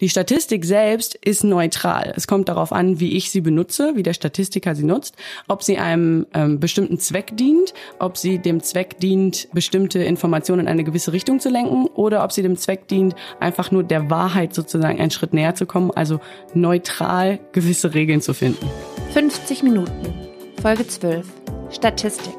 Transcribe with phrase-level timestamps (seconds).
[0.00, 2.12] Die Statistik selbst ist neutral.
[2.16, 5.14] Es kommt darauf an, wie ich sie benutze, wie der Statistiker sie nutzt,
[5.46, 10.68] ob sie einem ähm, bestimmten Zweck dient, ob sie dem Zweck dient, bestimmte Informationen in
[10.68, 14.52] eine gewisse Richtung zu lenken oder ob sie dem Zweck dient, einfach nur der Wahrheit
[14.52, 16.18] sozusagen einen Schritt näher zu kommen, also
[16.54, 18.68] neutral gewisse Regeln zu finden.
[19.12, 20.12] 50 Minuten.
[20.60, 21.24] Folge 12.
[21.70, 22.34] Statistik.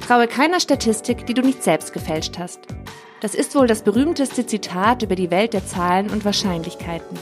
[0.00, 2.58] Traue keiner Statistik, die du nicht selbst gefälscht hast.
[3.24, 7.18] Das ist wohl das berühmteste Zitat über die Welt der Zahlen und Wahrscheinlichkeiten.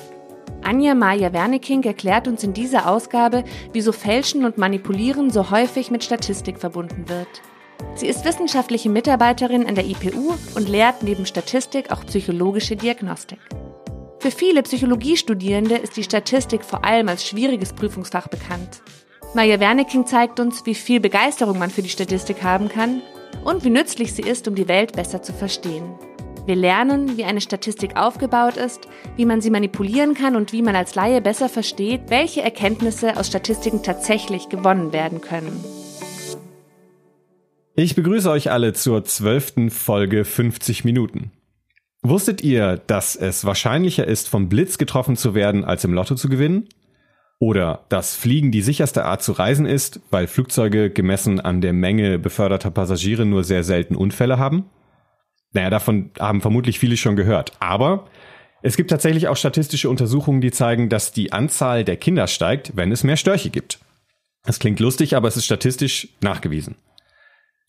[0.60, 6.02] Anja Maja Wernicking erklärt uns in dieser Ausgabe, wieso Fälschen und Manipulieren so häufig mit
[6.02, 7.28] Statistik verbunden wird.
[7.94, 13.38] Sie ist wissenschaftliche Mitarbeiterin an der IPU und lehrt neben Statistik auch psychologische Diagnostik.
[14.18, 18.82] Für viele Psychologiestudierende ist die Statistik vor allem als schwieriges Prüfungsfach bekannt.
[19.36, 23.02] Maja Wernicking zeigt uns, wie viel Begeisterung man für die Statistik haben kann
[23.44, 25.84] und wie nützlich sie ist, um die Welt besser zu verstehen.
[26.44, 30.74] Wir lernen, wie eine Statistik aufgebaut ist, wie man sie manipulieren kann und wie man
[30.74, 35.64] als Laie besser versteht, welche Erkenntnisse aus Statistiken tatsächlich gewonnen werden können.
[37.74, 41.30] Ich begrüße euch alle zur zwölften Folge 50 Minuten.
[42.02, 46.28] Wusstet ihr, dass es wahrscheinlicher ist, vom Blitz getroffen zu werden, als im Lotto zu
[46.28, 46.68] gewinnen?
[47.42, 52.20] Oder dass Fliegen die sicherste Art zu reisen ist, weil Flugzeuge gemessen an der Menge
[52.20, 54.66] beförderter Passagiere nur sehr selten Unfälle haben?
[55.50, 57.50] Naja, davon haben vermutlich viele schon gehört.
[57.58, 58.06] Aber
[58.62, 62.92] es gibt tatsächlich auch statistische Untersuchungen, die zeigen, dass die Anzahl der Kinder steigt, wenn
[62.92, 63.80] es mehr Störche gibt.
[64.44, 66.76] Das klingt lustig, aber es ist statistisch nachgewiesen.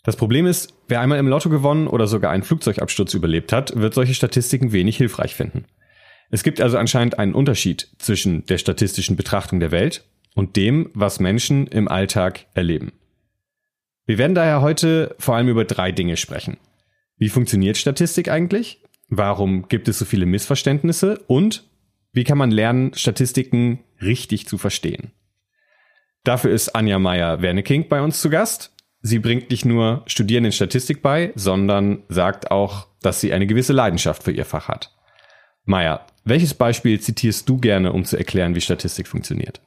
[0.03, 3.95] Das Problem ist, wer einmal im Lotto gewonnen oder sogar einen Flugzeugabsturz überlebt hat, wird
[3.95, 5.65] solche Statistiken wenig hilfreich finden.
[6.29, 10.03] Es gibt also anscheinend einen Unterschied zwischen der statistischen Betrachtung der Welt
[10.35, 12.93] und dem, was Menschen im Alltag erleben.
[14.05, 16.57] Wir werden daher heute vor allem über drei Dinge sprechen.
[17.17, 18.81] Wie funktioniert Statistik eigentlich?
[19.07, 21.19] Warum gibt es so viele Missverständnisse?
[21.27, 21.63] Und
[22.11, 25.11] wie kann man lernen, Statistiken richtig zu verstehen?
[26.23, 28.73] Dafür ist Anja Meyer-Werneking bei uns zu Gast.
[29.01, 34.23] Sie bringt nicht nur Studierenden Statistik bei, sondern sagt auch, dass sie eine gewisse Leidenschaft
[34.23, 34.95] für ihr Fach hat.
[35.65, 39.61] Maja, welches Beispiel zitierst du gerne, um zu erklären, wie Statistik funktioniert?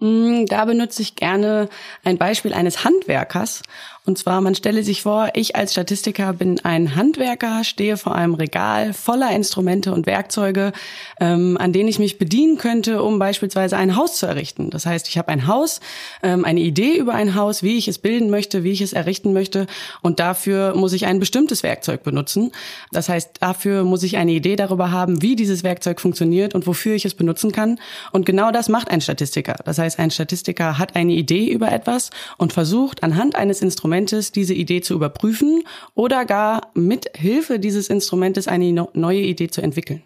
[0.00, 1.68] Mm, da benutze ich gerne
[2.04, 3.62] ein Beispiel eines Handwerkers.
[4.06, 8.34] Und zwar, man stelle sich vor, ich als Statistiker bin ein Handwerker, stehe vor einem
[8.34, 10.72] Regal voller Instrumente und Werkzeuge,
[11.20, 14.68] ähm, an denen ich mich bedienen könnte, um beispielsweise ein Haus zu errichten.
[14.68, 15.80] Das heißt, ich habe ein Haus,
[16.22, 19.32] ähm, eine Idee über ein Haus, wie ich es bilden möchte, wie ich es errichten
[19.32, 19.66] möchte.
[20.02, 22.52] Und dafür muss ich ein bestimmtes Werkzeug benutzen.
[22.92, 26.94] Das heißt, dafür muss ich eine Idee darüber haben, wie dieses Werkzeug funktioniert und wofür
[26.94, 27.78] ich es benutzen kann.
[28.12, 29.56] Und genau das macht ein Statistiker.
[29.64, 34.32] Das heißt, ein Statistiker hat eine Idee über etwas und versucht anhand eines Instruments Instrumentes
[34.32, 35.62] diese Idee zu überprüfen
[35.94, 40.02] oder gar mit Hilfe dieses Instrumentes eine neue Idee zu entwickeln.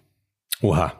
[0.60, 0.93] Oha,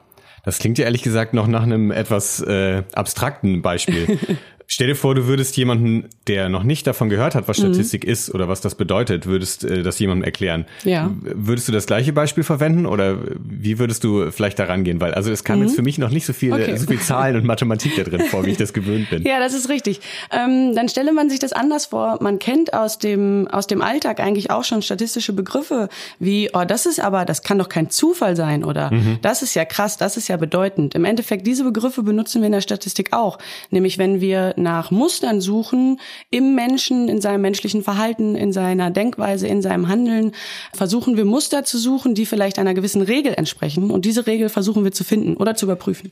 [0.43, 4.17] das klingt ja ehrlich gesagt noch nach einem etwas äh, abstrakten Beispiel.
[4.71, 7.73] Stell dir vor, du würdest jemanden, der noch nicht davon gehört hat, was mhm.
[7.73, 8.11] Statistik mhm.
[8.11, 10.65] ist oder was das bedeutet, würdest äh, das jemandem erklären.
[10.83, 11.09] Ja.
[11.21, 15.01] Würdest du das gleiche Beispiel verwenden oder wie würdest du vielleicht daran gehen?
[15.01, 15.65] Weil also es kam mhm.
[15.65, 16.77] jetzt für mich noch nicht so viel, okay.
[16.77, 19.23] so viel Zahlen und Mathematik da drin vor, wie ich das gewöhnt bin.
[19.29, 20.01] Ja, das ist richtig.
[20.31, 22.17] Ähm, dann stelle man sich das anders vor.
[22.21, 26.85] Man kennt aus dem aus dem Alltag eigentlich auch schon statistische Begriffe wie, oh, das
[26.85, 29.19] ist aber, das kann doch kein Zufall sein oder mhm.
[29.21, 30.95] das ist ja krass, das ist ja bedeutend.
[30.95, 33.39] Im Endeffekt diese Begriffe benutzen wir in der Statistik auch,
[33.71, 35.99] nämlich wenn wir nach Mustern suchen
[36.29, 40.33] im Menschen, in seinem menschlichen Verhalten, in seiner Denkweise, in seinem Handeln,
[40.73, 43.91] versuchen wir Muster zu suchen, die vielleicht einer gewissen Regel entsprechen.
[43.91, 46.11] Und diese Regel versuchen wir zu finden oder zu überprüfen.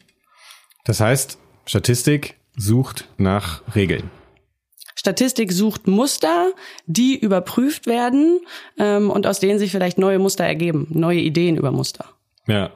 [0.85, 4.09] Das heißt, Statistik sucht nach Regeln.
[4.95, 6.51] Statistik sucht Muster,
[6.87, 8.39] die überprüft werden
[8.79, 12.05] ähm, und aus denen sich vielleicht neue Muster ergeben, neue Ideen über Muster.
[12.47, 12.71] Ja,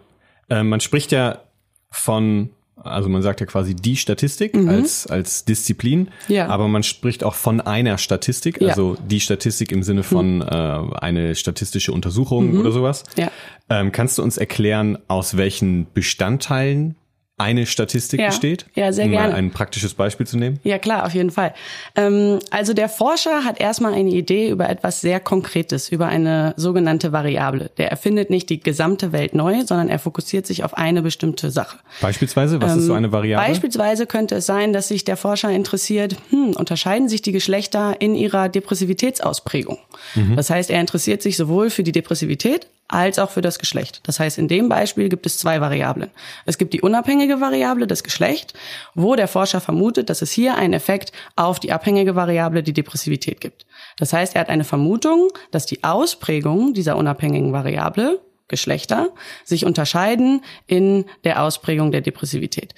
[0.50, 1.42] äh, man spricht ja
[1.90, 2.52] von
[2.84, 4.70] also man sagt ja quasi die Statistik mhm.
[4.70, 6.48] als, als Disziplin, ja.
[6.48, 9.02] aber man spricht auch von einer Statistik, also ja.
[9.08, 10.42] die Statistik im Sinne von mhm.
[10.42, 12.60] äh, eine statistische Untersuchung mhm.
[12.60, 13.04] oder sowas.
[13.18, 13.32] Ja.
[13.70, 16.96] Ähm, kannst du uns erklären, aus welchen Bestandteilen
[17.42, 18.66] eine Statistik ja, besteht?
[18.76, 19.32] Ja, sehr um gerne.
[19.32, 20.60] Mal ein praktisches Beispiel zu nehmen?
[20.64, 21.54] Ja, klar, auf jeden Fall.
[21.96, 27.12] Ähm, also der Forscher hat erstmal eine Idee über etwas sehr Konkretes, über eine sogenannte
[27.12, 27.72] Variable.
[27.78, 31.78] Der erfindet nicht die gesamte Welt neu, sondern er fokussiert sich auf eine bestimmte Sache.
[32.02, 33.48] Beispielsweise, was ähm, ist so ähm, eine Variable?
[33.48, 38.16] Beispielsweise könnte es sein, dass sich der Forscher interessiert, hm, unterscheiden sich die Geschlechter in
[38.16, 39.80] ihrer Depressivitätsausprägung.
[40.16, 40.36] Mhm.
[40.36, 44.02] Das heißt, er interessiert sich sowohl für die Depressivität als auch für das Geschlecht.
[44.04, 46.12] Das heißt, in dem Beispiel gibt es zwei Variablen.
[46.46, 48.54] Es gibt die unabhängige Variable, das Geschlecht,
[48.94, 53.42] wo der Forscher vermutet, dass es hier einen Effekt auf die abhängige Variable, die Depressivität
[53.42, 53.66] gibt.
[53.98, 59.10] Das heißt, er hat eine Vermutung, dass die Ausprägung dieser unabhängigen Variable Geschlechter
[59.46, 62.76] sich unterscheiden in der Ausprägung der Depressivität.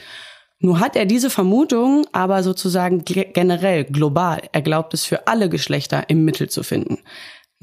[0.60, 4.44] Nur hat er diese Vermutung aber sozusagen generell, global.
[4.54, 7.00] Er glaubt es für alle Geschlechter im Mittel zu finden.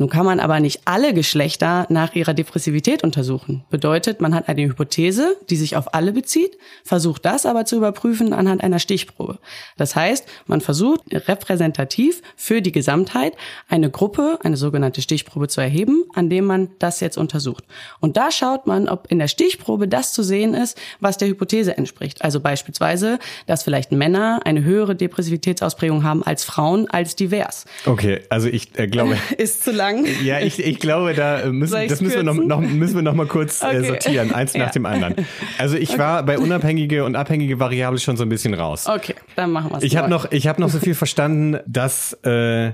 [0.01, 3.65] Nun kann man aber nicht alle Geschlechter nach ihrer Depressivität untersuchen.
[3.69, 8.33] Bedeutet, man hat eine Hypothese, die sich auf alle bezieht, versucht das aber zu überprüfen
[8.33, 9.39] anhand einer Stichprobe.
[9.77, 13.35] Das heißt, man versucht repräsentativ für die Gesamtheit
[13.69, 17.65] eine Gruppe, eine sogenannte Stichprobe zu erheben, an dem man das jetzt untersucht.
[18.01, 21.77] Und da schaut man, ob in der Stichprobe das zu sehen ist, was der Hypothese
[21.77, 22.25] entspricht.
[22.25, 27.67] Also beispielsweise, dass vielleicht Männer eine höhere Depressivitätsausprägung haben als Frauen als divers.
[27.85, 29.19] Okay, also ich äh, glaube.
[29.37, 30.07] ist zu lang lang.
[30.25, 33.27] Ja, ich, ich glaube, da müssen, das müssen wir, noch, noch, müssen wir noch mal
[33.27, 33.87] kurz äh, okay.
[33.87, 34.65] sortieren, eins ja.
[34.65, 35.15] nach dem anderen.
[35.59, 35.99] Also ich okay.
[35.99, 38.87] war bei unabhängige und abhängige Variable schon so ein bisschen raus.
[38.87, 39.85] Okay, dann machen wir es.
[39.85, 42.73] Ich habe noch, ich habe noch so viel verstanden, dass äh,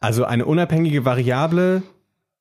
[0.00, 1.82] also eine unabhängige Variable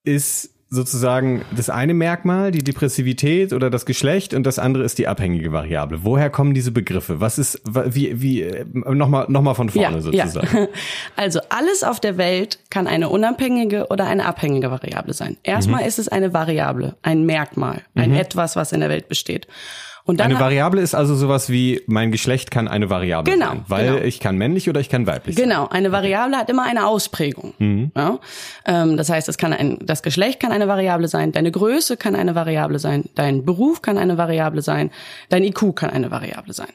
[0.03, 5.07] ist sozusagen das eine Merkmal, die Depressivität oder das Geschlecht und das andere ist die
[5.07, 5.99] abhängige Variable.
[6.03, 7.21] Woher kommen diese Begriffe?
[7.21, 10.57] Was ist, wie, wie, nochmal, noch mal von vorne ja, sozusagen.
[10.57, 10.67] Ja.
[11.15, 15.37] Also alles auf der Welt kann eine unabhängige oder eine abhängige Variable sein.
[15.43, 15.87] Erstmal mhm.
[15.87, 18.17] ist es eine Variable, ein Merkmal, ein mhm.
[18.17, 19.47] etwas, was in der Welt besteht.
[20.07, 23.65] Und dann eine Variable ist also sowas wie, mein Geschlecht kann eine Variable genau, sein,
[23.67, 24.05] weil genau.
[24.05, 25.49] ich kann männlich oder ich kann weiblich sein.
[25.49, 27.53] Genau, eine Variable hat immer eine Ausprägung.
[27.59, 27.91] Mhm.
[27.93, 28.19] Ja?
[28.65, 32.15] Ähm, das heißt, es kann ein, das Geschlecht kann eine Variable sein, deine Größe kann
[32.15, 34.91] eine Variable sein, dein Beruf kann eine Variable sein,
[35.27, 36.71] dein IQ kann eine Variable sein.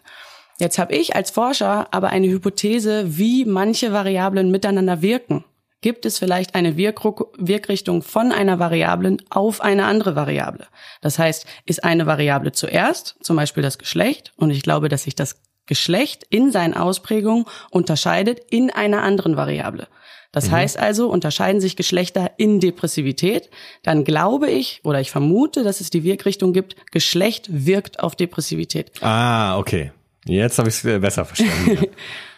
[0.59, 5.43] Jetzt habe ich als Forscher aber eine Hypothese, wie manche Variablen miteinander wirken
[5.83, 10.67] gibt es vielleicht eine Wirkrichtung von einer Variablen auf eine andere Variable.
[11.03, 15.15] Das heißt, ist eine Variable zuerst, zum Beispiel das Geschlecht, und ich glaube, dass sich
[15.15, 19.87] das Geschlecht in seinen Ausprägungen unterscheidet in einer anderen Variable.
[20.33, 20.53] Das mhm.
[20.53, 23.51] heißt also, unterscheiden sich Geschlechter in Depressivität,
[23.83, 28.91] dann glaube ich oder ich vermute, dass es die Wirkrichtung gibt, Geschlecht wirkt auf Depressivität.
[29.03, 29.93] Ah, okay.
[30.25, 31.87] Jetzt habe ich es besser verstanden.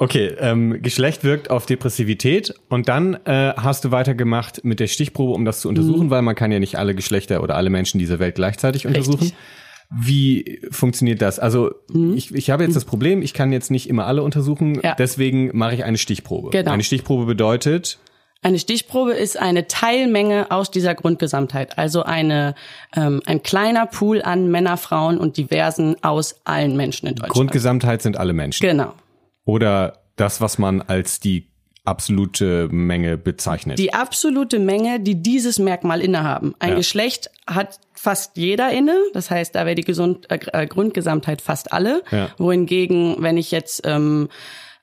[0.00, 5.32] Okay, ähm, Geschlecht wirkt auf Depressivität und dann äh, hast du weitergemacht mit der Stichprobe,
[5.32, 6.10] um das zu untersuchen, mhm.
[6.10, 9.08] weil man kann ja nicht alle Geschlechter oder alle Menschen dieser Welt gleichzeitig Richtig.
[9.08, 9.32] untersuchen.
[9.90, 11.40] Wie funktioniert das?
[11.40, 12.14] Also mhm.
[12.16, 14.94] ich, ich habe jetzt das Problem, ich kann jetzt nicht immer alle untersuchen, ja.
[14.94, 16.50] deswegen mache ich eine Stichprobe.
[16.50, 16.70] Genau.
[16.70, 17.98] Eine Stichprobe bedeutet,
[18.40, 22.54] eine Stichprobe ist eine Teilmenge aus dieser Grundgesamtheit, also eine
[22.94, 27.32] ähm, ein kleiner Pool an Männer, Frauen und Diversen aus allen Menschen in Deutschland.
[27.32, 28.64] Grundgesamtheit sind alle Menschen.
[28.64, 28.92] Genau.
[29.48, 31.48] Oder das, was man als die
[31.86, 33.78] absolute Menge bezeichnet.
[33.78, 36.54] Die absolute Menge, die dieses Merkmal innehaben.
[36.58, 36.76] Ein ja.
[36.76, 41.72] Geschlecht hat fast jeder inne, das heißt, da wäre die Gesund äh, äh, Grundgesamtheit fast
[41.72, 42.02] alle.
[42.10, 42.28] Ja.
[42.36, 44.28] Wohingegen, wenn ich jetzt ähm,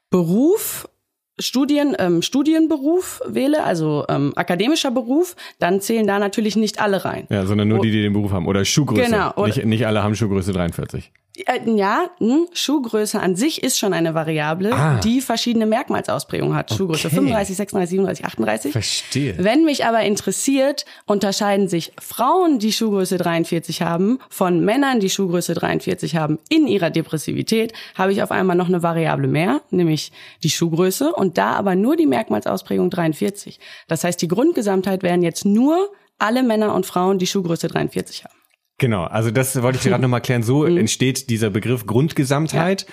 [0.10, 0.90] Beruf
[1.38, 7.28] Studien, ähm, Studienberuf wähle, also ähm, akademischer Beruf, dann zählen da natürlich nicht alle rein.
[7.30, 8.48] Ja, sondern nur die, die den Beruf haben.
[8.48, 9.12] Oder Schuhgröße.
[9.12, 9.32] Genau.
[9.36, 11.12] Oder nicht, nicht alle haben Schuhgröße 43.
[11.46, 15.00] Äh, ja, hm, Schuhgröße an sich ist schon eine Variable, ah.
[15.04, 16.72] die verschiedene Merkmalsausprägungen hat.
[16.74, 17.16] Schuhgröße okay.
[17.16, 18.72] 35, 36, 37, 38.
[18.72, 19.36] Verstehe.
[19.38, 25.54] Wenn mich aber interessiert, unterscheiden sich Frauen, die Schuhgröße 43 haben, von Männern, die Schuhgröße
[25.54, 30.12] 43 haben, in ihrer Depressivität, habe ich auf einmal noch eine Variable mehr, nämlich
[30.44, 33.60] die Schuhgröße und da aber nur die Merkmalsausprägung 43.
[33.88, 38.36] Das heißt, die Grundgesamtheit wären jetzt nur alle Männer und Frauen, die Schuhgröße 43 haben.
[38.78, 40.44] Genau, also das wollte ich gerade nochmal klären.
[40.44, 40.78] So mhm.
[40.78, 42.84] entsteht dieser Begriff Grundgesamtheit.
[42.84, 42.88] Ja.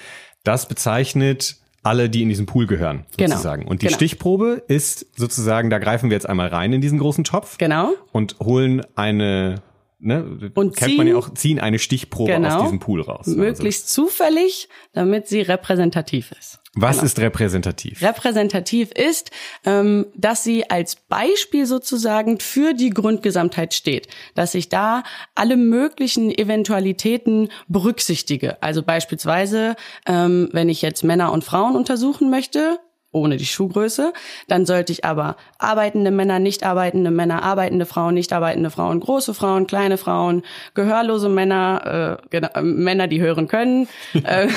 [0.44, 3.30] Das bezeichnet alle, die in diesem Pool gehören, genau.
[3.30, 3.62] sozusagen.
[3.62, 3.70] Genau.
[3.70, 3.96] Und die genau.
[3.96, 7.58] Stichprobe ist sozusagen, da greifen wir jetzt einmal rein in diesen großen Topf.
[7.58, 7.94] Genau.
[8.12, 9.62] Und holen eine
[10.02, 13.26] ne, und kennt ziehen, man ja auch, ziehen eine Stichprobe genau, aus diesem Pool raus.
[13.26, 14.08] Möglichst also.
[14.08, 16.60] zufällig, damit sie repräsentativ ist.
[16.74, 17.06] Was genau.
[17.06, 18.02] ist repräsentativ?
[18.02, 19.30] Repräsentativ ist,
[19.66, 25.02] ähm, dass sie als Beispiel sozusagen für die Grundgesamtheit steht, dass ich da
[25.34, 28.62] alle möglichen Eventualitäten berücksichtige.
[28.62, 32.78] Also beispielsweise, ähm, wenn ich jetzt Männer und Frauen untersuchen möchte,
[33.12, 34.12] ohne die Schuhgröße.
[34.48, 39.34] Dann sollte ich aber arbeitende Männer, nicht arbeitende Männer, arbeitende Frauen, nicht arbeitende Frauen, große
[39.34, 40.42] Frauen, kleine Frauen,
[40.74, 44.48] gehörlose Männer, äh, äh, Männer, die hören können, äh,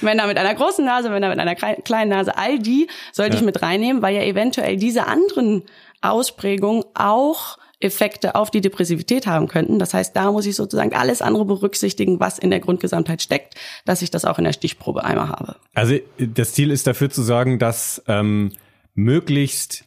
[0.00, 3.40] Männer mit einer großen Nase, Männer mit einer kleinen Nase, all die sollte ja.
[3.40, 5.64] ich mit reinnehmen, weil ja eventuell diese anderen
[6.00, 9.78] Ausprägungen auch Effekte auf die Depressivität haben könnten.
[9.78, 13.54] Das heißt, da muss ich sozusagen alles andere berücksichtigen, was in der Grundgesamtheit steckt,
[13.84, 15.56] dass ich das auch in der Stichprobe einmal habe.
[15.74, 18.52] Also das Ziel ist dafür zu sorgen, dass ähm,
[18.94, 19.84] möglichst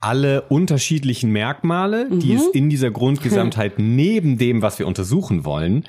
[0.00, 2.20] alle unterschiedlichen Merkmale, mhm.
[2.20, 5.84] die es in dieser Grundgesamtheit neben dem, was wir untersuchen wollen,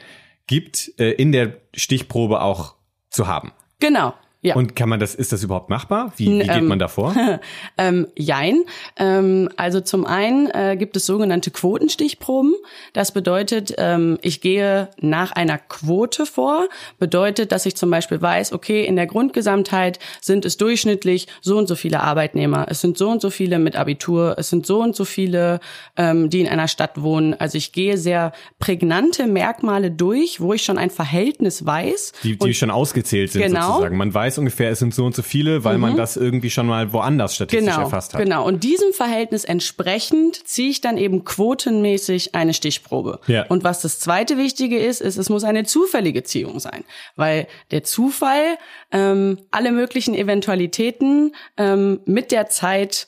[0.47, 2.75] gibt, äh, in der Stichprobe auch
[3.09, 3.51] zu haben.
[3.79, 4.13] Genau.
[4.43, 4.55] Ja.
[4.55, 6.13] Und kann man das, ist das überhaupt machbar?
[6.17, 7.13] Wie, wie geht ähm, man da vor?
[7.77, 8.63] Ähm, jein.
[8.97, 12.53] Ähm, also zum einen äh, gibt es sogenannte Quotenstichproben.
[12.93, 16.67] Das bedeutet, ähm, ich gehe nach einer Quote vor.
[16.99, 21.67] Bedeutet, dass ich zum Beispiel weiß, okay, in der Grundgesamtheit sind es durchschnittlich so und
[21.67, 22.65] so viele Arbeitnehmer.
[22.69, 24.35] Es sind so und so viele mit Abitur.
[24.37, 25.59] Es sind so und so viele,
[25.97, 27.33] ähm, die in einer Stadt wohnen.
[27.35, 32.13] Also ich gehe sehr prägnante Merkmale durch, wo ich schon ein Verhältnis weiß.
[32.23, 33.67] Die, die schon ausgezählt sind Genau.
[33.67, 33.97] sozusagen.
[33.97, 36.93] Man weiß ungefähr, es sind so und so viele, weil man das irgendwie schon mal
[36.93, 38.21] woanders statistisch genau, erfasst hat.
[38.21, 38.45] Genau.
[38.45, 43.19] Und diesem Verhältnis entsprechend ziehe ich dann eben quotenmäßig eine Stichprobe.
[43.27, 43.45] Ja.
[43.47, 46.83] Und was das zweite Wichtige ist, ist, es muss eine zufällige Ziehung sein.
[47.15, 48.57] Weil der Zufall
[48.91, 53.07] ähm, alle möglichen Eventualitäten ähm, mit der Zeit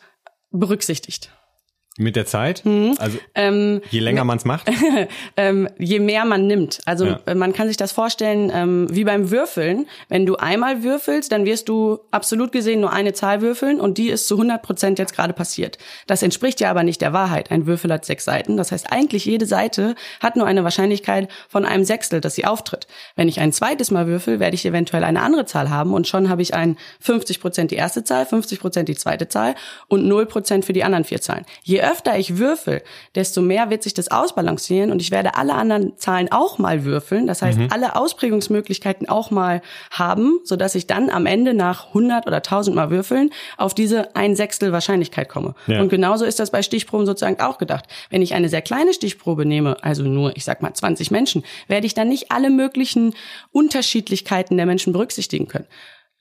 [0.52, 1.32] berücksichtigt.
[2.00, 2.66] Mit der Zeit?
[2.66, 2.96] Mhm.
[2.98, 4.68] Also Ähm, je länger man es macht.
[5.38, 6.80] ähm, je mehr man nimmt.
[6.86, 7.20] Also Ja.
[7.28, 9.86] äh, man kann sich das vorstellen ähm, wie beim Würfeln.
[10.10, 14.10] Wenn du einmal würfelst, dann wirst du absolut gesehen nur eine Zahl würfeln und die
[14.10, 15.78] ist zu 100 Prozent jetzt gerade passiert.
[16.08, 17.52] Das entspricht ja aber nicht der Wahrheit.
[17.52, 18.58] Ein Würfel hat sechs Seiten.
[18.58, 22.88] Das heißt, eigentlich jede Seite hat nur eine Wahrscheinlichkeit von einem Sechstel, dass sie auftritt.
[23.16, 26.28] Wenn ich ein zweites Mal würfel, werde ich eventuell eine andere Zahl haben und schon
[26.30, 29.54] habe ich ein 50 Prozent die erste Zahl, 50 Prozent die zweite Zahl
[29.88, 31.46] und 0 Prozent für die anderen vier Zahlen.
[31.62, 32.82] Je öfter ich würfel,
[33.16, 37.28] desto mehr wird sich das ausbalancieren und ich werde alle anderen Zahlen auch mal würfeln.
[37.28, 39.62] Das heißt, alle Ausprägungsmöglichkeiten auch mal
[39.92, 44.36] haben, sodass ich dann am Ende nach 100 oder 1000 Mal würfeln auf diese ein
[44.36, 45.56] Sechstel Wahrscheinlichkeit komme.
[45.68, 45.82] Ja.
[45.82, 47.86] Und genauso ist das bei Stichproben sozusagen auch gedacht.
[48.10, 51.88] Wenn ich eine sehr kleine Stichprobe nehme, also nur, ich sag mal 20 Menschen, werde
[51.88, 53.14] ich dann nicht alle möglichen
[53.52, 55.68] Unterschiedlichkeiten der Menschen berücksichtigen können.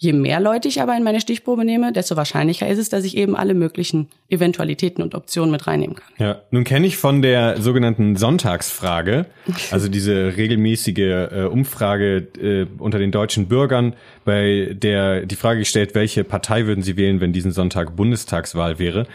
[0.02, 3.16] Je mehr Leute ich aber in meine Stichprobe nehme, desto wahrscheinlicher ist es, dass ich
[3.16, 6.12] eben alle möglichen Eventualitäten und Optionen mit reinnehmen kann.
[6.18, 9.26] Ja, nun kenne ich von der sogenannten Sonntagsfrage,
[9.70, 13.94] also diese regelmäßige äh, Umfrage äh, unter den deutschen Bürgern,
[14.24, 19.06] bei der die Frage gestellt, welche Partei würden sie wählen, wenn diesen Sonntag Bundestagswahl wäre.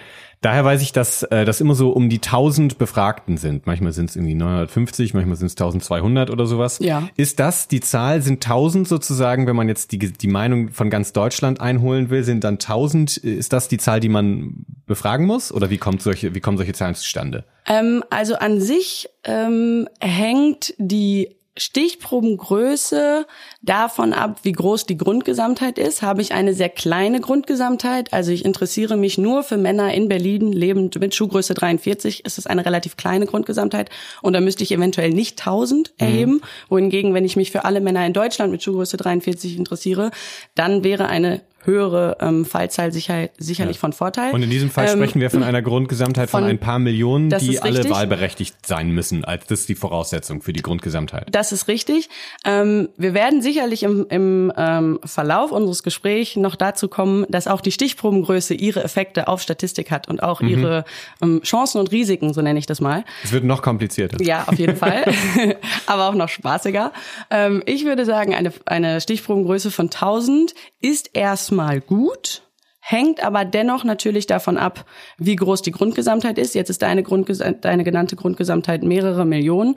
[0.42, 3.66] Daher weiß ich, dass äh, das immer so um die 1000 Befragten sind.
[3.66, 6.78] Manchmal sind es irgendwie 950, manchmal sind es 1200 oder sowas.
[6.80, 7.10] Ja.
[7.18, 8.22] Ist das die Zahl?
[8.22, 12.44] Sind 1000 sozusagen, wenn man jetzt die, die Meinung von ganz Deutschland einholen will, sind
[12.44, 13.18] dann 1000?
[13.18, 15.52] Ist das die Zahl, die man befragen muss?
[15.52, 17.44] Oder wie kommt solche, wie kommen solche Zahlen zustande?
[17.66, 23.26] Ähm, also an sich ähm, hängt die Stichprobengröße
[23.68, 26.02] davon ab, wie groß die Grundgesamtheit ist.
[26.02, 30.52] Habe ich eine sehr kleine Grundgesamtheit, also ich interessiere mich nur für Männer in Berlin
[30.52, 33.90] lebend mit Schuhgröße 43, ist es eine relativ kleine Grundgesamtheit
[34.22, 36.42] und da müsste ich eventuell nicht 1000 erheben.
[36.70, 40.12] Wohingegen, wenn ich mich für alle Männer in Deutschland mit Schuhgröße 43 interessiere,
[40.56, 44.34] dann wäre eine höhere ähm, Fallzahl sicher, sicherlich von Vorteil.
[44.34, 47.30] Und in diesem Fall Ähm, sprechen wir von einer Grundgesamtheit von, von- ein paar Millionen,
[47.30, 49.26] die alle wahlberechtigt sein müssen.
[49.26, 51.28] Als das ist die Voraussetzung für die Grundgesamtheit.
[51.32, 52.08] Das ist richtig.
[52.46, 57.60] Ähm, wir werden sicherlich im, im ähm, Verlauf unseres Gesprächs noch dazu kommen, dass auch
[57.60, 60.86] die Stichprobengröße ihre Effekte auf Statistik hat und auch ihre
[61.24, 63.04] ähm, Chancen und Risiken, so nenne ich das mal.
[63.24, 64.24] Es wird noch komplizierter.
[64.24, 65.06] Ja, auf jeden Fall.
[65.88, 66.94] Aber auch noch spaßiger.
[67.32, 72.44] Ähm, ich würde sagen, eine, eine Stichprobengröße von 1000 ist erstmal gut.
[72.80, 74.86] Hängt aber dennoch natürlich davon ab,
[75.18, 76.56] wie groß die Grundgesamtheit ist.
[76.56, 79.76] Jetzt ist deine, Grundges deine genannte Grundgesamtheit mehrere Millionen.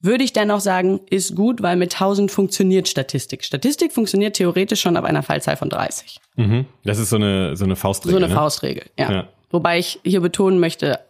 [0.00, 3.44] Würde ich dennoch sagen, ist gut, weil mit 1000 funktioniert Statistik.
[3.44, 6.20] Statistik funktioniert theoretisch schon ab einer Fallzahl von 30.
[6.36, 6.66] Mhm.
[6.84, 8.12] Das ist so eine, so eine Faustregel.
[8.12, 8.34] So eine ne?
[8.34, 9.10] Faustregel, ja.
[9.10, 9.28] Ja.
[9.50, 11.00] Wobei ich hier betonen möchte,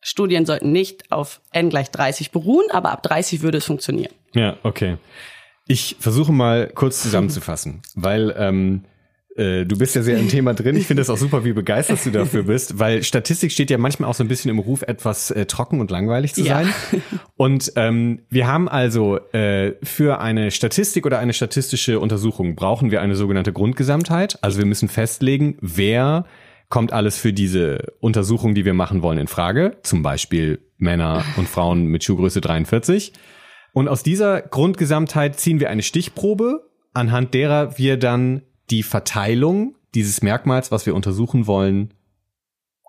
[0.00, 4.12] Studien sollten nicht auf n gleich 30 beruhen, aber ab 30 würde es funktionieren.
[4.34, 4.96] Ja, okay.
[5.68, 8.84] Ich versuche mal kurz zusammenzufassen, weil ähm,
[9.36, 10.76] äh, du bist ja sehr im Thema drin.
[10.76, 14.10] Ich finde es auch super, wie begeistert du dafür bist, weil Statistik steht ja manchmal
[14.10, 16.62] auch so ein bisschen im Ruf, etwas äh, trocken und langweilig zu Ja.
[16.62, 16.72] sein.
[17.36, 23.00] Und ähm, wir haben also äh, für eine Statistik oder eine statistische Untersuchung brauchen wir
[23.00, 24.38] eine sogenannte Grundgesamtheit.
[24.42, 26.24] Also wir müssen festlegen, wer
[26.68, 29.76] kommt alles für diese Untersuchung, die wir machen wollen, in Frage.
[29.82, 33.12] Zum Beispiel Männer und Frauen mit Schuhgröße 43.
[33.72, 40.22] Und aus dieser Grundgesamtheit ziehen wir eine Stichprobe, anhand derer wir dann die Verteilung dieses
[40.22, 41.92] Merkmals, was wir untersuchen wollen,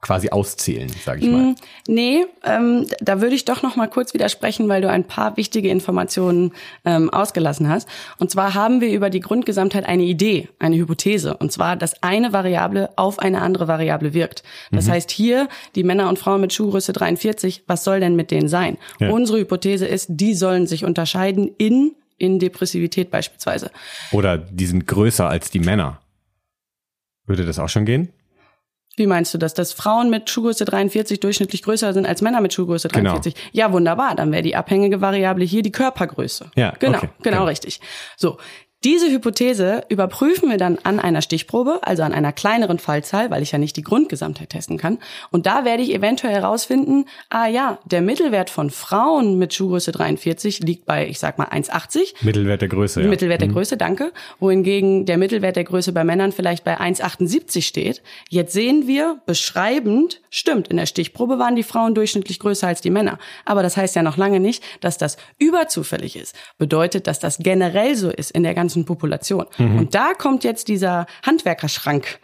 [0.03, 1.41] quasi auszählen, sage ich mal.
[1.41, 1.55] Mm,
[1.87, 5.69] Nee, ähm, da würde ich doch noch mal kurz widersprechen, weil du ein paar wichtige
[5.69, 6.51] Informationen
[6.83, 7.87] ähm, ausgelassen hast.
[8.19, 11.37] Und zwar haben wir über die Grundgesamtheit eine Idee, eine Hypothese.
[11.37, 14.43] Und zwar, dass eine Variable auf eine andere Variable wirkt.
[14.71, 18.49] Das heißt hier, die Männer und Frauen mit Schuhgröße 43, was soll denn mit denen
[18.49, 18.77] sein?
[18.99, 19.09] Ja.
[19.09, 23.69] Unsere Hypothese ist, die sollen sich unterscheiden in, in Depressivität beispielsweise.
[24.13, 25.99] Oder die sind größer als die Männer.
[27.25, 28.13] Würde das auch schon gehen?
[28.95, 29.53] Wie meinst du das?
[29.53, 33.11] Dass Frauen mit Schuhgröße 43 durchschnittlich größer sind als Männer mit Schuhgröße Genau.
[33.11, 33.35] 43?
[33.51, 34.15] Ja, wunderbar.
[34.15, 36.51] Dann wäre die abhängige Variable hier die Körpergröße.
[36.55, 37.45] Ja, genau, okay, genau, genau.
[37.45, 37.81] richtig.
[38.15, 38.37] So.
[38.83, 43.53] Diese Hypothese überprüfen wir dann an einer Stichprobe, also an einer kleineren Fallzahl, weil ich
[43.53, 44.97] ja nicht die Grundgesamtheit testen kann.
[45.31, 50.59] Und da werde ich eventuell herausfinden, ah ja, der Mittelwert von Frauen mit Schuhgröße 43
[50.59, 52.25] liegt bei, ich sag mal, 1,80.
[52.25, 53.07] Mittelwert der Größe, ja.
[53.07, 54.11] Mittelwert der Größe, danke.
[54.39, 58.01] Wohingegen der Mittelwert der Größe bei Männern vielleicht bei 1,78 steht.
[58.27, 62.89] Jetzt sehen wir beschreibend, stimmt, in der Stichprobe waren die Frauen durchschnittlich größer als die
[62.89, 63.17] Männer.
[63.45, 66.35] Aber das heißt ja noch lange nicht, dass das überzufällig ist.
[66.57, 69.45] Bedeutet, dass das generell so ist in der ganzen ganzen Population.
[69.57, 69.79] Mhm.
[69.79, 72.19] Und da kommt jetzt dieser Handwerkerschrank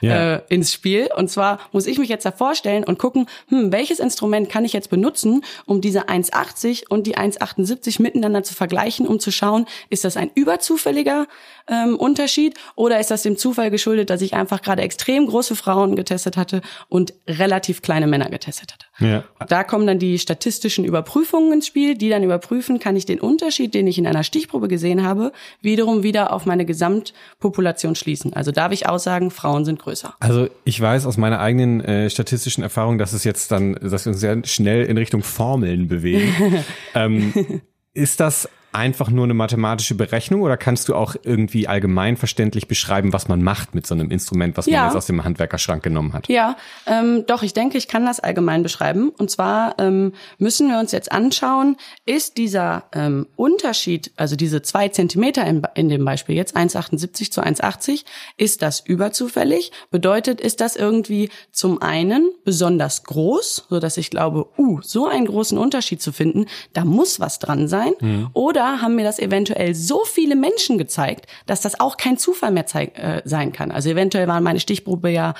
[0.00, 0.34] ja.
[0.34, 1.08] äh, ins Spiel.
[1.16, 4.72] Und zwar muss ich mich jetzt da vorstellen und gucken, hm, welches Instrument kann ich
[4.72, 10.04] jetzt benutzen, um diese 1,80 und die 1,78 miteinander zu vergleichen, um zu schauen, ist
[10.04, 11.26] das ein überzufälliger
[11.68, 15.96] ähm, Unterschied oder ist das dem Zufall geschuldet, dass ich einfach gerade extrem große Frauen
[15.96, 18.86] getestet hatte und relativ kleine Männer getestet hatte.
[19.00, 19.24] Ja.
[19.48, 23.74] Da kommen dann die statistischen Überprüfungen ins Spiel, die dann überprüfen, kann ich den Unterschied,
[23.74, 28.32] den ich in einer Stichprobe gesehen habe, wiederum wieder auf meine Gesamtpopulation schließen.
[28.34, 30.14] Also darf ich aussagen, Frauen sind größer.
[30.20, 34.12] Also ich weiß aus meiner eigenen äh, statistischen Erfahrung, dass es jetzt dann, dass wir
[34.12, 36.64] uns sehr schnell in Richtung Formeln bewegen.
[36.94, 37.62] ähm,
[37.94, 43.12] ist das einfach nur eine mathematische Berechnung oder kannst du auch irgendwie allgemein verständlich beschreiben,
[43.12, 44.86] was man macht mit so einem Instrument, was man ja.
[44.86, 46.28] jetzt aus dem Handwerkerschrank genommen hat?
[46.28, 49.10] Ja, ähm, doch, ich denke, ich kann das allgemein beschreiben.
[49.10, 54.88] Und zwar ähm, müssen wir uns jetzt anschauen, ist dieser ähm, Unterschied, also diese zwei
[54.88, 58.04] Zentimeter in, in dem Beispiel jetzt 1,78 zu 1,80,
[58.36, 59.70] ist das überzufällig?
[59.92, 65.26] Bedeutet, ist das irgendwie zum einen besonders groß, so dass ich glaube, uh, so einen
[65.26, 67.92] großen Unterschied zu finden, da muss was dran sein?
[68.00, 68.30] Mhm.
[68.32, 72.50] Oder oder haben mir das eventuell so viele Menschen gezeigt, dass das auch kein Zufall
[72.50, 73.70] mehr äh, sein kann.
[73.70, 75.34] Also eventuell waren meine Stichprobe ja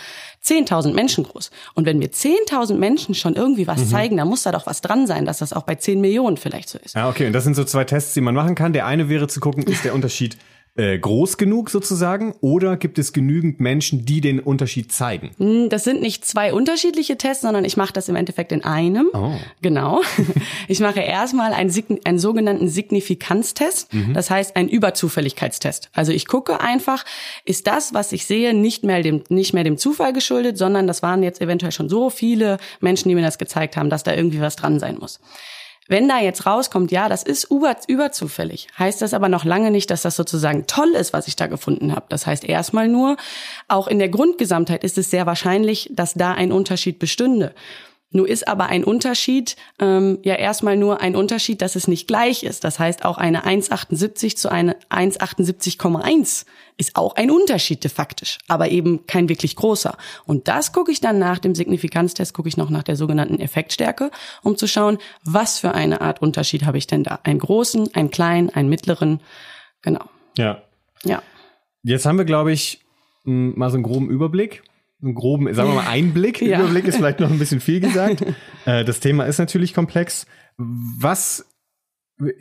[0.45, 1.51] 10.000 Menschen groß.
[1.75, 3.89] Und wenn mir 10.000 Menschen schon irgendwie was mhm.
[3.89, 6.69] zeigen, dann muss da doch was dran sein, dass das auch bei 10 Millionen vielleicht
[6.69, 6.95] so ist.
[6.95, 7.27] Ja, okay.
[7.27, 8.73] Und das sind so zwei Tests, die man machen kann.
[8.73, 10.37] Der eine wäre zu gucken, ist der Unterschied
[10.77, 15.31] äh, groß genug sozusagen oder gibt es genügend Menschen, die den Unterschied zeigen?
[15.39, 19.09] Hm, das sind nicht zwei unterschiedliche Tests, sondern ich mache das im Endeffekt in einem.
[19.13, 19.33] Oh.
[19.63, 20.03] Genau.
[20.67, 21.73] Ich mache erstmal einen,
[22.05, 24.15] einen sogenannten Signifikanztest, mhm.
[24.15, 25.91] das heißt ein Überzufälligkeitstest.
[25.93, 27.05] Also ich gucke einfach,
[27.45, 31.03] ist das, was ich sehe, nicht mehr dem, nicht mehr dem Zufall geschuldet, sondern das
[31.03, 34.41] waren jetzt eventuell schon so viele Menschen, die mir das gezeigt haben, dass da irgendwie
[34.41, 35.21] was dran sein muss.
[35.87, 39.91] Wenn da jetzt rauskommt, ja, das ist über, überzufällig, heißt das aber noch lange nicht,
[39.91, 42.07] dass das sozusagen toll ist, was ich da gefunden habe.
[42.09, 43.19] Das heißt erstmal nur,
[43.69, 47.55] auch in der Grundgesamtheit ist es sehr wahrscheinlich, dass da ein Unterschied bestünde.
[48.15, 52.45] Nur ist aber ein Unterschied ähm, ja erstmal nur ein Unterschied, dass es nicht gleich
[52.45, 52.63] ist.
[52.63, 56.47] Das heißt, auch eine 1,78 zu eine 1,78,1
[56.77, 59.97] ist auch ein Unterschied de faktisch, aber eben kein wirklich großer.
[60.27, 64.13] Und das gucke ich dann nach dem Signifikanztest, gucke ich noch nach der sogenannten Effektstärke,
[64.45, 67.19] um zu schauen, was für eine Art Unterschied habe ich denn da.
[67.25, 69.21] Einen großen, einen kleinen, einen mittleren.
[69.83, 70.05] Genau.
[70.39, 70.63] Ja.
[71.03, 71.21] Ja.
[71.83, 72.81] Jetzt haben wir, glaube ich,
[73.25, 74.63] mal so einen groben Überblick
[75.03, 76.41] einen groben, sagen wir mal, Einblick.
[76.41, 76.61] ja.
[76.61, 78.25] Überblick ist vielleicht noch ein bisschen viel gesagt.
[78.65, 80.27] äh, das Thema ist natürlich komplex.
[80.57, 81.47] Was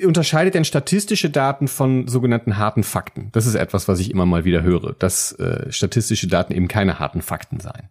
[0.03, 3.29] unterscheidet denn statistische Daten von sogenannten harten Fakten?
[3.31, 6.99] Das ist etwas, was ich immer mal wieder höre, dass äh, statistische Daten eben keine
[6.99, 7.89] harten Fakten seien.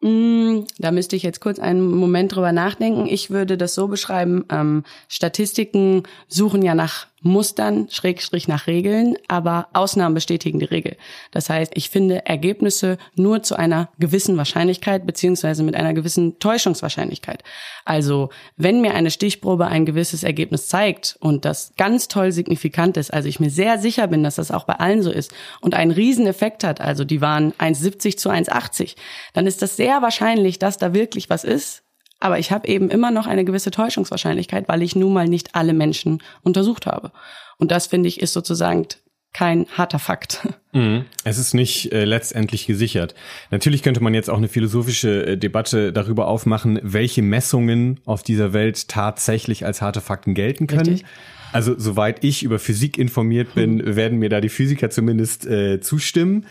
[0.00, 3.06] Mm, da müsste ich jetzt kurz einen Moment drüber nachdenken.
[3.06, 9.68] Ich würde das so beschreiben, ähm, Statistiken suchen ja nach Mustern, Schrägstrich nach Regeln, aber
[9.72, 10.96] Ausnahmen bestätigen die Regel.
[11.30, 17.42] Das heißt, ich finde Ergebnisse nur zu einer gewissen Wahrscheinlichkeit beziehungsweise mit einer gewissen Täuschungswahrscheinlichkeit.
[17.86, 23.12] Also, wenn mir eine Stichprobe ein gewisses Ergebnis zeigt und das ganz toll signifikant ist,
[23.12, 25.32] also ich mir sehr sicher bin, dass das auch bei allen so ist
[25.62, 28.96] und einen riesen Effekt hat, also die waren 1,70 zu 1,80,
[29.32, 31.83] dann ist das sehr wahrscheinlich, dass da wirklich was ist,
[32.24, 35.74] aber ich habe eben immer noch eine gewisse Täuschungswahrscheinlichkeit, weil ich nun mal nicht alle
[35.74, 37.12] Menschen untersucht habe.
[37.58, 38.86] Und das finde ich ist sozusagen
[39.34, 40.48] kein harter Fakt.
[40.76, 41.04] Mhm.
[41.22, 43.14] Es ist nicht äh, letztendlich gesichert.
[43.52, 48.52] Natürlich könnte man jetzt auch eine philosophische äh, Debatte darüber aufmachen, welche Messungen auf dieser
[48.52, 50.94] Welt tatsächlich als harte Fakten gelten können.
[50.94, 51.04] Richtig.
[51.52, 56.46] Also soweit ich über Physik informiert bin, werden mir da die Physiker zumindest äh, zustimmen.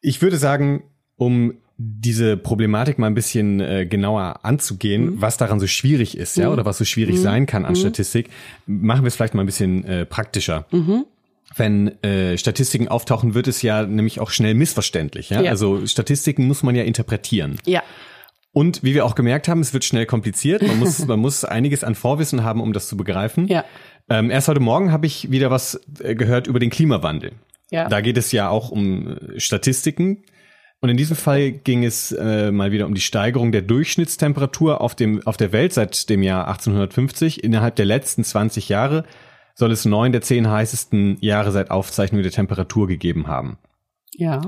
[0.00, 0.84] Ich würde sagen,
[1.16, 5.20] um diese Problematik mal ein bisschen äh, genauer anzugehen, mhm.
[5.20, 6.54] was daran so schwierig ist, ja, mhm.
[6.54, 7.22] oder was so schwierig mhm.
[7.22, 7.76] sein kann an mhm.
[7.76, 8.30] Statistik,
[8.66, 10.66] machen wir es vielleicht mal ein bisschen äh, praktischer.
[10.70, 11.04] Mhm.
[11.54, 15.30] Wenn äh, Statistiken auftauchen, wird es ja nämlich auch schnell missverständlich.
[15.30, 15.42] Ja?
[15.42, 15.50] ja?
[15.50, 17.58] Also Statistiken muss man ja interpretieren.
[17.66, 17.82] Ja.
[18.52, 20.62] Und wie wir auch gemerkt haben, es wird schnell kompliziert.
[20.66, 23.48] Man muss, man muss einiges an Vorwissen haben, um das zu begreifen.
[23.48, 23.64] Ja.
[24.08, 27.32] Ähm, erst heute Morgen habe ich wieder was äh, gehört über den Klimawandel.
[27.70, 27.88] Ja.
[27.88, 30.24] Da geht es ja auch um äh, Statistiken.
[30.86, 34.94] Und in diesem Fall ging es äh, mal wieder um die Steigerung der Durchschnittstemperatur auf,
[34.94, 39.02] dem, auf der Welt seit dem Jahr 1850 innerhalb der letzten 20 Jahre
[39.56, 43.58] soll es neun der zehn heißesten Jahre seit Aufzeichnung der Temperatur gegeben haben.
[44.12, 44.42] Ja.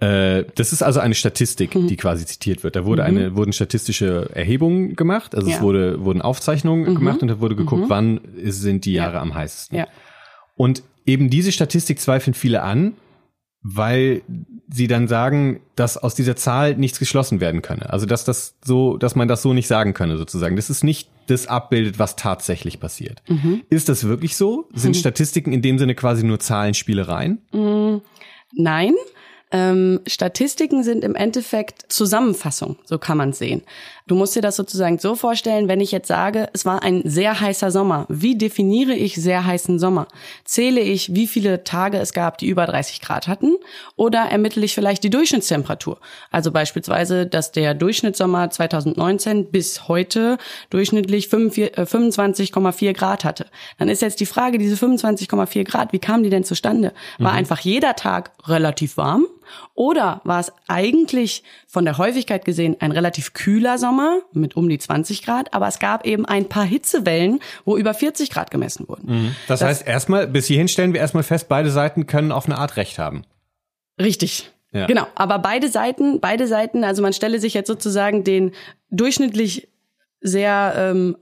[0.00, 1.88] Äh, das ist also eine Statistik, Mhm.
[1.88, 2.74] die quasi zitiert wird.
[2.74, 5.58] Da wurde eine, wurden statistische Erhebungen gemacht, also es Ja.
[5.60, 5.64] Mhm.
[5.64, 9.76] wurde, wurden Aufzeichnungen gemacht und da wurde geguckt, wann ist- sind die Jahre am heißesten.
[9.76, 9.86] Ja.
[10.54, 12.94] Und eben diese Statistik zweifeln viele an,
[13.68, 14.22] weil
[14.68, 17.90] sie dann sagen, dass aus dieser Zahl nichts geschlossen werden könne.
[17.90, 20.54] Also dass das so, dass man das so nicht sagen könne sozusagen.
[20.54, 23.22] Das ist nicht das abbildet, was tatsächlich passiert.
[23.26, 23.62] Mhm.
[23.68, 24.68] Ist das wirklich so?
[24.72, 27.38] Sind Statistiken in dem Sinne quasi nur Zahlenspielereien?
[28.52, 28.94] Nein.
[29.50, 33.62] Ähm, Statistiken sind im Endeffekt Zusammenfassung, so kann man es sehen.
[34.08, 37.40] Du musst dir das sozusagen so vorstellen, wenn ich jetzt sage, es war ein sehr
[37.40, 38.06] heißer Sommer.
[38.08, 40.06] Wie definiere ich sehr heißen Sommer?
[40.44, 43.56] Zähle ich, wie viele Tage es gab, die über 30 Grad hatten?
[43.96, 45.98] Oder ermittle ich vielleicht die Durchschnittstemperatur?
[46.30, 50.38] Also beispielsweise, dass der Durchschnittssommer 2019 bis heute
[50.70, 53.46] durchschnittlich 45 äh, 25,4 Grad hatte.
[53.78, 56.92] Dann ist jetzt die Frage, diese 25,4 Grad, wie kamen die denn zustande?
[57.18, 59.26] War einfach jeder Tag relativ warm?
[59.74, 64.78] Oder war es eigentlich von der Häufigkeit gesehen ein relativ kühler Sommer mit um die
[64.78, 69.36] 20 Grad, aber es gab eben ein paar Hitzewellen, wo über 40 Grad gemessen wurden.
[69.48, 72.76] Das, heißt, erstmal, bis hierhin stellen wir erstmal fest, beide Seiten können auf eine Art
[72.76, 73.24] Recht haben.
[74.00, 74.50] Richtig.
[74.72, 74.86] Ja.
[74.86, 75.06] Genau.
[75.14, 78.52] Aber beide Seiten, beide Seiten, also man stelle sich jetzt sozusagen den
[78.90, 79.68] durchschnittlich
[80.20, 81.16] sehr ähm,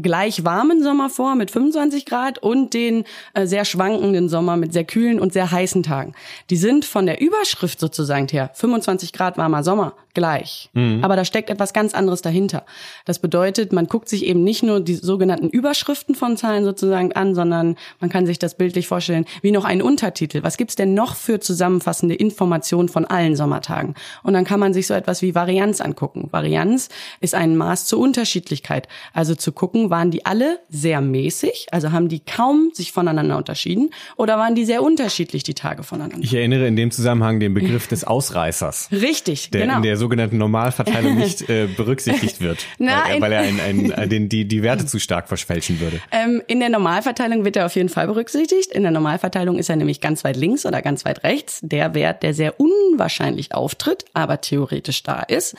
[0.00, 4.84] gleich warmen Sommer vor mit 25 Grad und den äh, sehr schwankenden Sommer mit sehr
[4.84, 6.14] kühlen und sehr heißen Tagen.
[6.48, 10.70] Die sind von der Überschrift sozusagen her 25 Grad warmer Sommer gleich.
[11.02, 12.64] Aber da steckt etwas ganz anderes dahinter.
[13.04, 17.34] Das bedeutet, man guckt sich eben nicht nur die sogenannten Überschriften von Zahlen sozusagen an,
[17.34, 20.42] sondern man kann sich das bildlich vorstellen wie noch einen Untertitel.
[20.42, 23.94] Was gibt's denn noch für zusammenfassende Informationen von allen Sommertagen?
[24.22, 26.28] Und dann kann man sich so etwas wie Varianz angucken.
[26.30, 26.88] Varianz
[27.20, 28.88] ist ein Maß zur Unterschiedlichkeit.
[29.12, 33.90] Also zu gucken, waren die alle sehr mäßig, also haben die kaum sich voneinander unterschieden
[34.16, 36.24] oder waren die sehr unterschiedlich, die Tage voneinander?
[36.24, 39.80] Ich erinnere in dem Zusammenhang den Begriff des Ausreißers, Richtig, der genau.
[40.00, 43.12] Sogenannten Normalverteilung nicht äh, berücksichtigt wird, weil, Nein.
[43.14, 46.00] er- weil er ein, ein, äh, den, die, die Werte zu stark verschwälschen würde.
[46.10, 48.72] Ähm, in der Normalverteilung wird er auf jeden Fall berücksichtigt.
[48.72, 51.60] In der Normalverteilung ist er nämlich ganz weit links oder ganz weit rechts.
[51.62, 55.54] Der Wert, der sehr unwahrscheinlich auftritt, aber theoretisch da ist.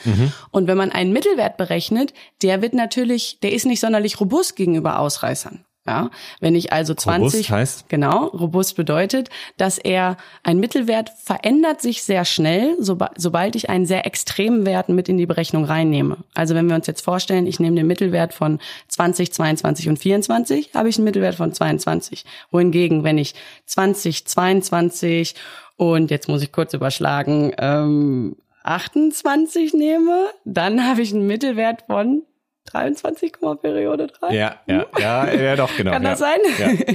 [0.50, 4.98] Und wenn man einen Mittelwert berechnet, der wird natürlich, der ist nicht sonderlich robust gegenüber
[4.98, 5.64] Ausreißern.
[5.84, 7.88] Ja, wenn ich also 20, heißt?
[7.88, 13.84] genau, robust bedeutet, dass er ein Mittelwert verändert sich sehr schnell, soba- sobald ich einen
[13.84, 16.18] sehr extremen Wert mit in die Berechnung reinnehme.
[16.34, 20.70] Also wenn wir uns jetzt vorstellen, ich nehme den Mittelwert von 20, 22 und 24,
[20.72, 22.24] habe ich einen Mittelwert von 22.
[22.52, 23.34] Wohingegen, wenn ich
[23.66, 25.34] 20, 22
[25.76, 32.22] und jetzt muss ich kurz überschlagen, ähm, 28 nehme, dann habe ich einen Mittelwert von
[32.66, 34.34] 23, Periode 3.
[34.34, 35.92] Ja, ja, ja, ja, doch, genau.
[35.92, 36.10] Kann ja.
[36.10, 36.38] das sein?
[36.58, 36.94] Ja.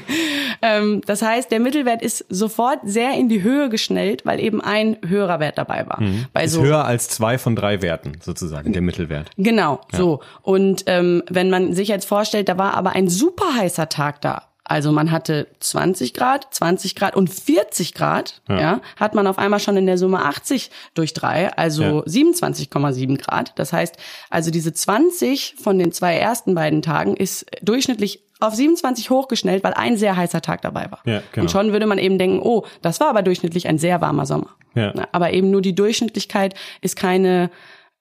[0.77, 4.97] ähm, das heißt, der Mittelwert ist sofort sehr in die Höhe geschnellt, weil eben ein
[5.05, 5.99] höherer Wert dabei war.
[6.33, 6.45] Bei Mhm.
[6.45, 9.29] Ist so höher als zwei von drei Werten, sozusagen, der Mittelwert.
[9.37, 10.21] Genau, so.
[10.41, 14.43] Und ähm, wenn man sich jetzt vorstellt, da war aber ein super heißer Tag da.
[14.69, 19.61] Also man hatte 20 Grad, 20 Grad und 40 Grad, ja, hat man auf einmal
[19.61, 22.01] schon in der Summe 80 durch drei, also Ja.
[22.01, 23.53] 27,7 Grad.
[23.55, 23.95] Das heißt,
[24.29, 29.73] also diese 20 von den zwei ersten beiden Tagen ist durchschnittlich auf 27 hochgeschnellt, weil
[29.73, 30.99] ein sehr heißer Tag dabei war.
[31.05, 31.43] Ja, genau.
[31.43, 34.49] Und schon würde man eben denken, oh, das war aber durchschnittlich ein sehr warmer Sommer.
[34.75, 34.93] Ja.
[35.13, 37.49] Aber eben nur die Durchschnittlichkeit ist keine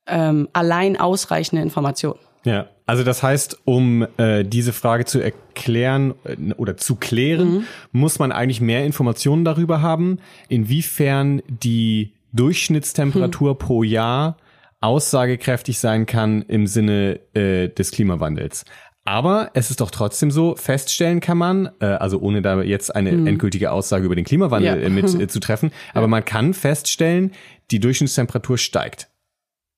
[0.06, 2.18] ähm, allein ausreichende Information.
[2.46, 7.64] Ja, also das heißt, um äh, diese Frage zu erklären äh, oder zu klären, Mhm.
[7.92, 13.58] muss man eigentlich mehr Informationen darüber haben, inwiefern die Durchschnittstemperatur Hm.
[13.58, 14.36] pro Jahr
[14.80, 18.64] aussagekräftig sein kann im Sinne äh, des Klimawandels.
[19.04, 23.10] Aber es ist doch trotzdem so, feststellen kann man, äh, also ohne da jetzt eine
[23.10, 24.80] endgültige Aussage über den Klimawandel.
[24.80, 24.86] Ja.
[24.86, 27.32] äh, mit äh, zu treffen, aber man kann feststellen,
[27.70, 29.08] die Durchschnittstemperatur steigt.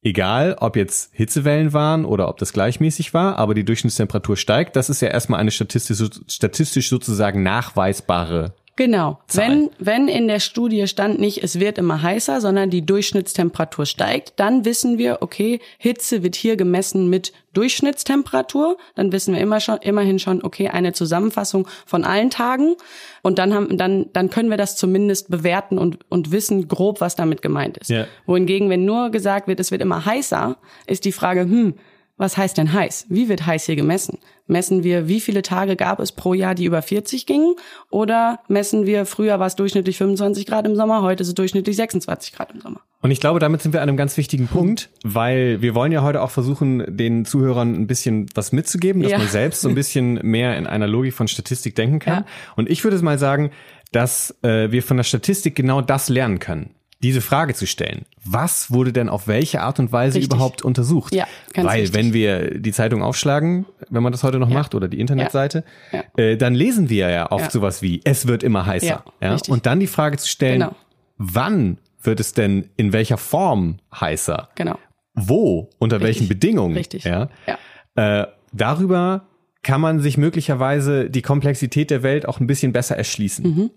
[0.00, 4.90] Egal, ob jetzt Hitzewellen waren oder ob das gleichmäßig war, aber die Durchschnittstemperatur steigt, das
[4.90, 8.54] ist ja erstmal eine statistisch, statistisch sozusagen nachweisbare.
[8.78, 9.18] Genau.
[9.26, 9.48] Zahl.
[9.48, 14.34] Wenn, wenn in der Studie stand nicht, es wird immer heißer, sondern die Durchschnittstemperatur steigt,
[14.36, 18.76] dann wissen wir, okay, Hitze wird hier gemessen mit Durchschnittstemperatur.
[18.94, 22.76] Dann wissen wir immer schon, immerhin schon, okay, eine Zusammenfassung von allen Tagen.
[23.22, 27.16] Und dann haben, dann, dann können wir das zumindest bewerten und, und wissen grob, was
[27.16, 27.90] damit gemeint ist.
[27.90, 28.06] Ja.
[28.26, 31.74] Wohingegen, wenn nur gesagt wird, es wird immer heißer, ist die Frage, hm,
[32.18, 33.06] was heißt denn heiß?
[33.08, 34.18] Wie wird heiß hier gemessen?
[34.46, 37.54] Messen wir, wie viele Tage gab es pro Jahr, die über 40 gingen?
[37.90, 41.76] Oder messen wir, früher war es durchschnittlich 25 Grad im Sommer, heute ist es durchschnittlich
[41.76, 42.80] 26 Grad im Sommer?
[43.00, 46.02] Und ich glaube, damit sind wir an einem ganz wichtigen Punkt, weil wir wollen ja
[46.02, 49.18] heute auch versuchen, den Zuhörern ein bisschen was mitzugeben, dass Ja.
[49.18, 52.24] man selbst so ein bisschen mehr in einer Logik von Statistik denken kann.
[52.24, 52.26] Ja.
[52.56, 53.50] Und ich würde mal sagen,
[53.92, 56.74] dass äh, wir von der Statistik genau das lernen können.
[57.02, 58.06] Diese Frage zu stellen.
[58.24, 60.32] Was wurde denn auf welche Art und Weise Richtig.
[60.34, 61.14] überhaupt untersucht?
[61.14, 61.94] Ja, ganz Weil wichtig.
[61.96, 66.02] wenn wir die Zeitung aufschlagen, wenn man das heute noch macht, oder die Internetseite, Ja.
[66.16, 67.50] Äh, dann lesen wir ja oft Ja.
[67.50, 68.86] sowas wie, es wird immer heißer.
[68.86, 69.52] Ja, Ja, richtig.
[69.52, 70.74] Und dann die Frage zu stellen, Genau.
[71.18, 74.48] wann wird es denn in welcher Form heißer?
[74.56, 74.76] Genau.
[75.14, 75.70] Wo?
[75.78, 76.76] Unter welchen Bedingungen?
[76.76, 77.04] Richtig.
[77.04, 77.28] Ja.
[77.46, 78.22] Ja.
[78.22, 79.26] Äh, darüber
[79.62, 83.44] kann man sich möglicherweise die Komplexität der Welt auch ein bisschen besser erschließen.
[83.44, 83.70] Mhm.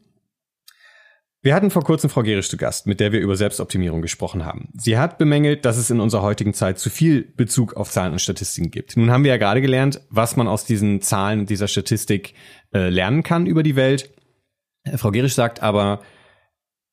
[1.43, 4.69] Wir hatten vor kurzem Frau Gerisch zu Gast, mit der wir über Selbstoptimierung gesprochen haben.
[4.77, 8.19] Sie hat bemängelt, dass es in unserer heutigen Zeit zu viel Bezug auf Zahlen und
[8.19, 8.95] Statistiken gibt.
[8.95, 12.35] Nun haben wir ja gerade gelernt, was man aus diesen Zahlen und dieser Statistik
[12.75, 14.13] äh, lernen kann über die Welt.
[14.83, 16.01] Äh, Frau Gerisch sagt aber,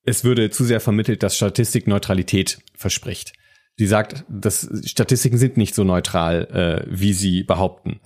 [0.03, 3.33] es würde zu sehr vermittelt, dass Statistik Neutralität verspricht.
[3.77, 7.99] Sie sagt, dass Statistiken sind nicht so neutral, äh, wie sie behaupten.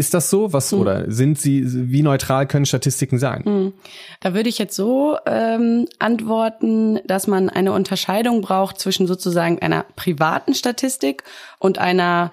[0.00, 0.54] Ist das so?
[0.54, 1.62] Was oder sind sie?
[1.62, 3.74] Wie neutral können Statistiken sein?
[4.20, 9.84] Da würde ich jetzt so ähm, antworten, dass man eine Unterscheidung braucht zwischen sozusagen einer
[9.96, 11.22] privaten Statistik
[11.58, 12.32] und einer,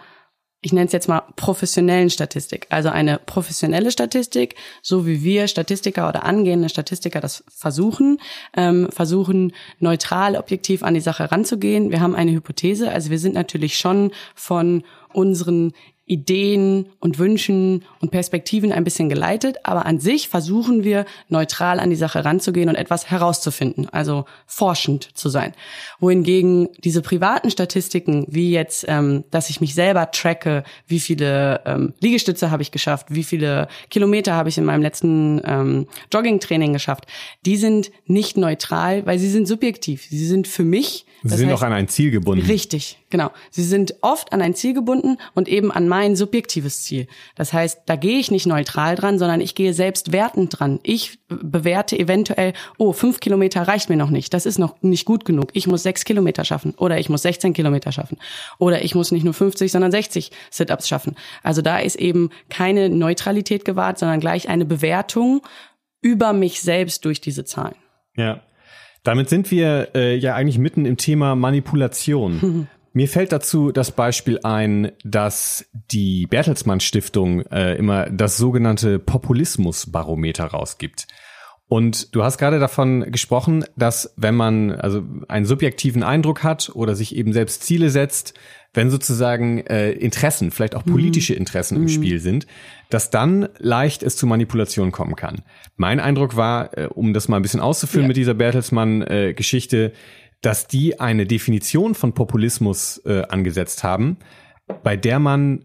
[0.62, 2.67] ich nenne es jetzt mal professionellen Statistik.
[2.69, 8.21] Also eine professionelle Statistik, so wie wir Statistiker oder angehende Statistiker das versuchen,
[8.56, 11.91] ähm, versuchen neutral, objektiv an die Sache ranzugehen.
[11.91, 15.73] Wir haben eine Hypothese, also wir sind natürlich schon von unseren
[16.08, 21.89] Ideen und Wünschen und Perspektiven ein bisschen geleitet, aber an sich versuchen wir neutral an
[21.89, 25.54] die Sache ranzugehen und etwas herauszufinden, also forschend zu sein.
[26.00, 31.93] Wohingegen diese privaten Statistiken, wie jetzt, ähm, dass ich mich selber tracke, wie viele ähm,
[32.00, 37.06] Liegestütze habe ich geschafft, wie viele Kilometer habe ich in meinem letzten ähm, Joggingtraining geschafft,
[37.46, 40.08] die sind nicht neutral, weil sie sind subjektiv.
[40.10, 41.06] Sie sind für mich.
[41.24, 42.46] Sie sind heißt- auch an ein Ziel gebunden.
[42.46, 43.32] Richtig, genau.
[43.52, 47.08] Sie sind oft an ein Ziel gebunden und eben an mein subjektives Ziel.
[47.36, 50.80] Das heißt, da gehe ich nicht neutral dran, sondern ich gehe selbst wertend dran.
[50.84, 54.34] Ich bewerte eventuell, oh, fünf Kilometer reicht mir noch nicht.
[54.34, 55.50] Das ist noch nicht gut genug.
[55.54, 58.17] Ich muss sechs Kilometer schaffen oder ich muss 16 Kilometer schaffen
[58.58, 61.15] oder ich muss nicht nur 50, sondern 60 Sit-ups schaffen.
[61.43, 65.41] Also da ist eben keine Neutralität gewahrt, sondern gleich eine Bewertung
[66.02, 67.76] über mich selbst durch diese Zahlen.
[68.15, 68.41] Ja.
[69.04, 72.67] Damit sind wir äh, ja eigentlich mitten im Thema Manipulation.
[72.97, 80.45] Mir fällt dazu das Beispiel ein, dass die Bertelsmann Stiftung äh, immer das sogenannte Populismusbarometer
[80.45, 81.05] rausgibt.
[81.67, 86.95] Und du hast gerade davon gesprochen, dass wenn man also einen subjektiven Eindruck hat oder
[86.95, 88.33] sich eben selbst Ziele setzt,
[88.73, 92.47] wenn sozusagen äh, Interessen, vielleicht auch politische Interessen im Spiel sind,
[92.89, 95.43] dass dann leicht es zu Manipulationen kommen kann.
[95.75, 98.07] Mein Eindruck war, äh, um das mal ein bisschen auszuführen Ja.
[98.07, 99.93] mit dieser Bertelsmann-Geschichte,
[100.41, 104.17] dass die eine Definition von Populismus äh, angesetzt haben,
[104.84, 105.63] bei der man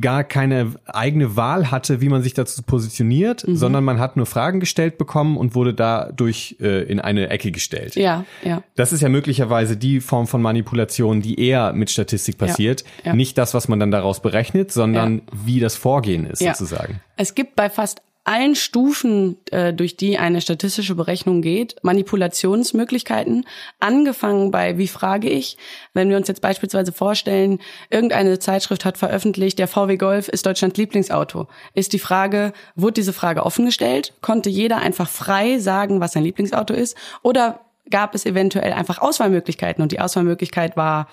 [0.00, 3.56] gar keine eigene Wahl hatte, wie man sich dazu positioniert, Mhm.
[3.56, 7.96] sondern man hat nur Fragen gestellt bekommen und wurde dadurch äh, in eine Ecke gestellt.
[7.96, 8.62] Ja, ja.
[8.76, 12.84] Das ist ja möglicherweise die Form von Manipulation, die eher mit Statistik passiert.
[13.04, 13.14] ja.
[13.14, 16.54] Nicht das, was man dann daraus berechnet, sondern wie das Vorgehen ist Ja.
[16.54, 17.00] sozusagen.
[17.16, 23.46] Es gibt bei fast allen Stufen, äh, durch die eine statistische Berechnung geht, Manipulationsmöglichkeiten,
[23.78, 25.56] angefangen bei, wie frage ich,
[25.94, 30.76] wenn wir uns jetzt beispielsweise vorstellen, irgendeine Zeitschrift hat veröffentlicht, der VW Golf ist Deutschlands
[30.76, 34.12] Lieblingsauto, ist die Frage, wurde diese Frage offen gestellt?
[34.20, 36.96] Konnte jeder einfach frei sagen, was sein Lieblingsauto ist?
[37.22, 41.08] Oder gab es eventuell einfach Auswahlmöglichkeiten und die Auswahlmöglichkeit war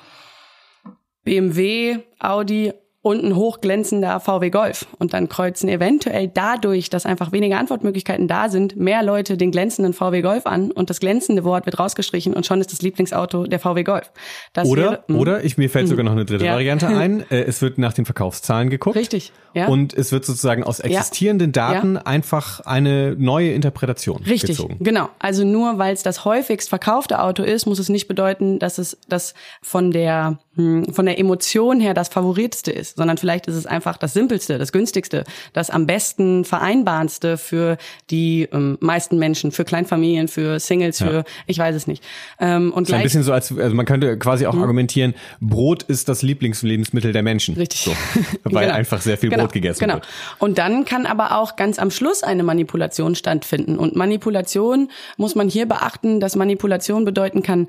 [1.24, 2.74] BMW, Audi
[3.08, 4.86] und ein hochglänzender VW Golf.
[5.00, 9.94] Und dann kreuzen eventuell dadurch, dass einfach weniger Antwortmöglichkeiten da sind, mehr Leute den glänzenden
[9.94, 13.60] VW Golf an und das glänzende Wort wird rausgestrichen und schon ist das Lieblingsauto der
[13.60, 14.12] VW Golf.
[14.52, 16.54] Das Oder, wäre, mh, oder ich, mir fällt sogar noch eine dritte Ja.
[16.54, 17.24] Variante ein.
[17.30, 18.98] Äh, es wird nach den Verkaufszahlen geguckt.
[18.98, 19.68] Richtig, ja.
[19.68, 24.78] Und es wird sozusagen aus existierenden Daten einfach eine neue Interpretation Richtig, gezogen.
[24.82, 25.10] genau.
[25.20, 28.98] Also nur weil es das häufigst verkaufte Auto ist, muss es nicht bedeuten, dass es
[29.08, 33.66] das von der hm, von der Emotion her das favoritste ist, sondern vielleicht ist es
[33.66, 37.78] einfach das simpelste, das günstigste, das am besten vereinbarendste für
[38.10, 42.04] die ähm, meisten Menschen, für Kleinfamilien, für Singles, für ich weiß es nicht.
[42.40, 46.10] Ähm, und Ist ein bisschen so, als also man könnte quasi auch argumentieren, Brot ist
[46.10, 47.56] das Lieblingslebensmittel der Menschen.
[47.56, 47.62] Mhm.
[47.62, 47.82] Richtig.
[47.82, 47.92] So,
[48.44, 48.78] weil Genau.
[48.78, 49.96] einfach sehr viel Genau, Brot gegessen genau.
[49.96, 50.08] wird.
[50.40, 53.78] Und dann kann aber auch ganz am Schluss eine Manipulation stattfinden.
[53.78, 57.68] Und Manipulation muss man hier beachten, dass Manipulation bedeuten kann,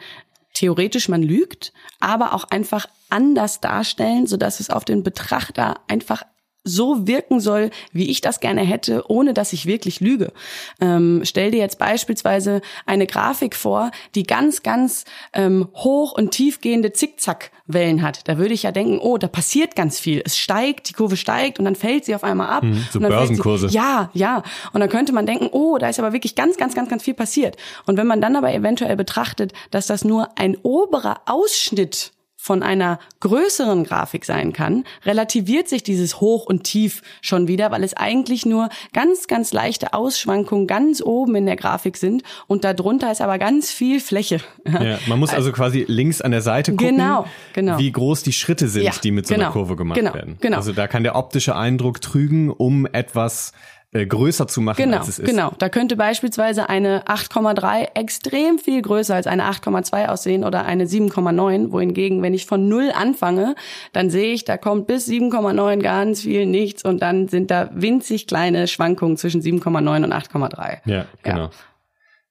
[0.59, 6.25] theoretisch man lügt, aber auch einfach anders darstellen, sodass es auf den Betrachter einfach
[6.65, 10.33] so wirken soll, wie ich das gerne hätte, ohne dass ich wirklich lüge.
[10.81, 16.93] Ähm, stell dir jetzt beispielsweise eine Grafik vor, die ganz, ganz ähm, hoch und tiefgehende
[16.93, 18.29] Zickzackwellen hat.
[18.29, 20.23] Da würde ich ja denken, oh, da passiert ganz viel.
[20.25, 22.65] Es steigt, die Kurve steigt und dann fällt sie auf einmal ab.
[22.65, 23.69] Mhm, so Börsenkurse.
[23.69, 24.43] Sie, ja, ja.
[24.73, 27.15] Und dann könnte man denken, oh, da ist aber wirklich ganz, ganz, ganz, ganz viel
[27.15, 27.57] passiert.
[27.87, 32.13] Und wenn man dann aber eventuell betrachtet, dass das nur ein oberer Ausschnitt
[32.49, 37.85] von einer größeren Grafik sein kann, relativiert sich dieses Hoch und Tief schon wieder, weil
[37.85, 43.13] es eigentlich nur ganz, ganz leichte Ausschwankungen ganz oben in der Grafik sind und darunter
[43.13, 44.41] ist aber ganz viel Fläche.
[44.67, 47.79] Ja, man muss also quasi links an der Seite gucken, Genau, genau.
[47.79, 50.39] wie groß die Schritte sind, Ja, die mit so einer genau, Kurve gemacht genau, werden.
[50.41, 50.57] genau.
[50.57, 53.53] Also da kann der optische Eindruck trügen, um etwas
[53.93, 55.29] äh, größer zu machen, Genau, als es ist.
[55.31, 55.53] genau.
[55.59, 61.73] Da könnte beispielsweise eine 8,3 extrem viel größer als eine 8,2 aussehen oder eine 7,9,
[61.73, 63.55] wohingegen, wenn ich von null anfange,
[63.95, 68.27] dann sehe ich, da kommt bis 7,9 ganz viel nichts und dann sind da winzig
[68.27, 70.79] kleine Schwankungen zwischen 7,9 und 8,3.
[70.85, 71.51] Ja, genau.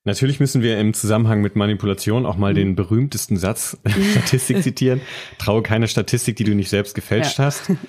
[0.03, 2.39] Natürlich müssen wir im Zusammenhang mit Manipulation auch Mhm.
[2.41, 3.77] mal den berühmtesten Satz
[4.11, 5.01] Statistik zitieren.
[5.37, 7.45] Traue keiner Statistik, die du nicht selbst gefälscht Ja.
[7.45, 7.71] hast.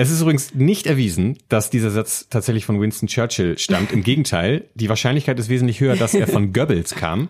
[0.00, 3.90] Es ist übrigens nicht erwiesen, dass dieser Satz tatsächlich von Winston Churchill stammt.
[3.90, 7.28] Im Gegenteil, die Wahrscheinlichkeit ist wesentlich höher, dass er von Goebbels kam.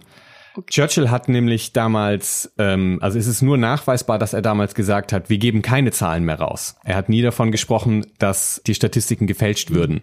[0.68, 5.30] Churchill hat nämlich damals, ähm, also es ist nur nachweisbar, dass er damals gesagt hat,
[5.30, 6.76] wir geben keine Zahlen mehr raus.
[6.84, 10.02] Er hat nie davon gesprochen, dass die Statistiken gefälscht würden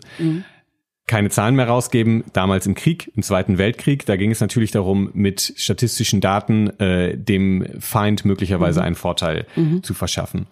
[1.07, 2.23] keine Zahlen mehr rausgeben.
[2.33, 7.15] Damals im Krieg, im Zweiten Weltkrieg, da ging es natürlich darum, mit statistischen Daten äh,
[7.15, 9.45] dem Feind möglicherweise einen Vorteil
[9.83, 10.47] zu verschaffen.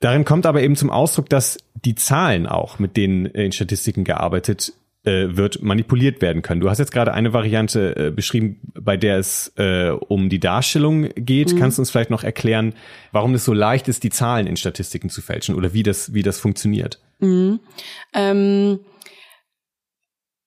[0.00, 4.72] Darin kommt aber eben zum Ausdruck, dass die Zahlen auch, mit denen in Statistiken gearbeitet
[5.04, 6.60] äh, wird, manipuliert werden können.
[6.60, 11.08] Du hast jetzt gerade eine Variante äh, beschrieben, bei der es äh, um die Darstellung
[11.14, 11.56] geht.
[11.56, 12.74] Kannst du uns vielleicht noch erklären,
[13.12, 16.22] warum es so leicht ist, die Zahlen in Statistiken zu fälschen oder wie das, wie
[16.22, 17.00] das funktioniert?
[18.14, 18.80] Ähm,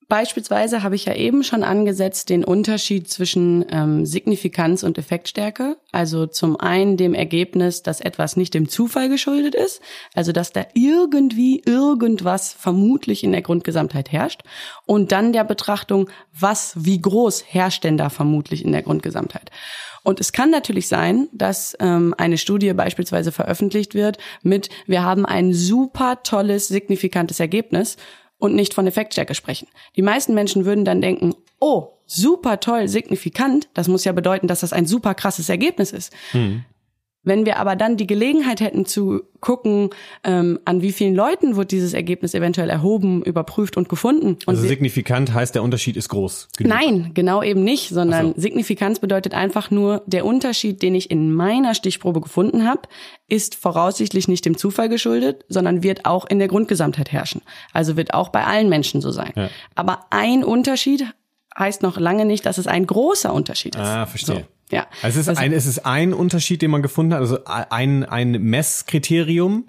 [0.09, 5.77] Beispielsweise habe ich ja eben schon angesetzt den Unterschied zwischen ähm, Signifikanz und Effektstärke.
[5.91, 9.81] Also zum einen dem Ergebnis, dass etwas nicht dem Zufall geschuldet ist,
[10.15, 14.41] also dass da irgendwie irgendwas vermutlich in der Grundgesamtheit herrscht.
[14.87, 19.51] Und dann der Betrachtung, was, wie groß herrscht denn da vermutlich in der Grundgesamtheit.
[20.03, 25.25] Und es kann natürlich sein, dass ähm, eine Studie beispielsweise veröffentlicht wird mit, wir haben
[25.25, 27.97] ein super tolles, signifikantes Ergebnis
[28.39, 29.67] und nicht von Effektstärke sprechen.
[29.95, 34.61] Die meisten Menschen würden dann denken, oh, super toll, signifikant, das muss ja bedeuten, dass
[34.61, 36.11] das ein super krasses Ergebnis ist.
[37.23, 39.89] Wenn wir aber dann die Gelegenheit hätten zu gucken,
[40.23, 44.37] ähm, an wie vielen Leuten wird dieses Ergebnis eventuell erhoben, überprüft und gefunden.
[44.45, 46.49] Und Also signifikant heißt, der Unterschied ist groß.
[46.57, 46.73] genug.
[46.73, 48.41] Nein, genau eben nicht, sondern so.
[48.41, 52.83] Signifikanz bedeutet einfach nur, der Unterschied, den ich in meiner Stichprobe gefunden habe,
[53.27, 57.41] ist voraussichtlich nicht dem Zufall geschuldet, sondern wird auch in der Grundgesamtheit herrschen.
[57.73, 59.33] Also wird auch bei allen Menschen so sein.
[59.35, 59.49] Ja.
[59.75, 61.05] Aber ein Unterschied
[61.57, 63.81] heißt noch lange nicht, dass es ein großer Unterschied ist.
[63.81, 64.35] Ah, verstehe.
[64.35, 64.87] So, ja.
[65.01, 68.03] Also es ist, Das- ein, es ist ein Unterschied, den man gefunden hat, also ein,
[68.05, 69.67] ein Messkriterium,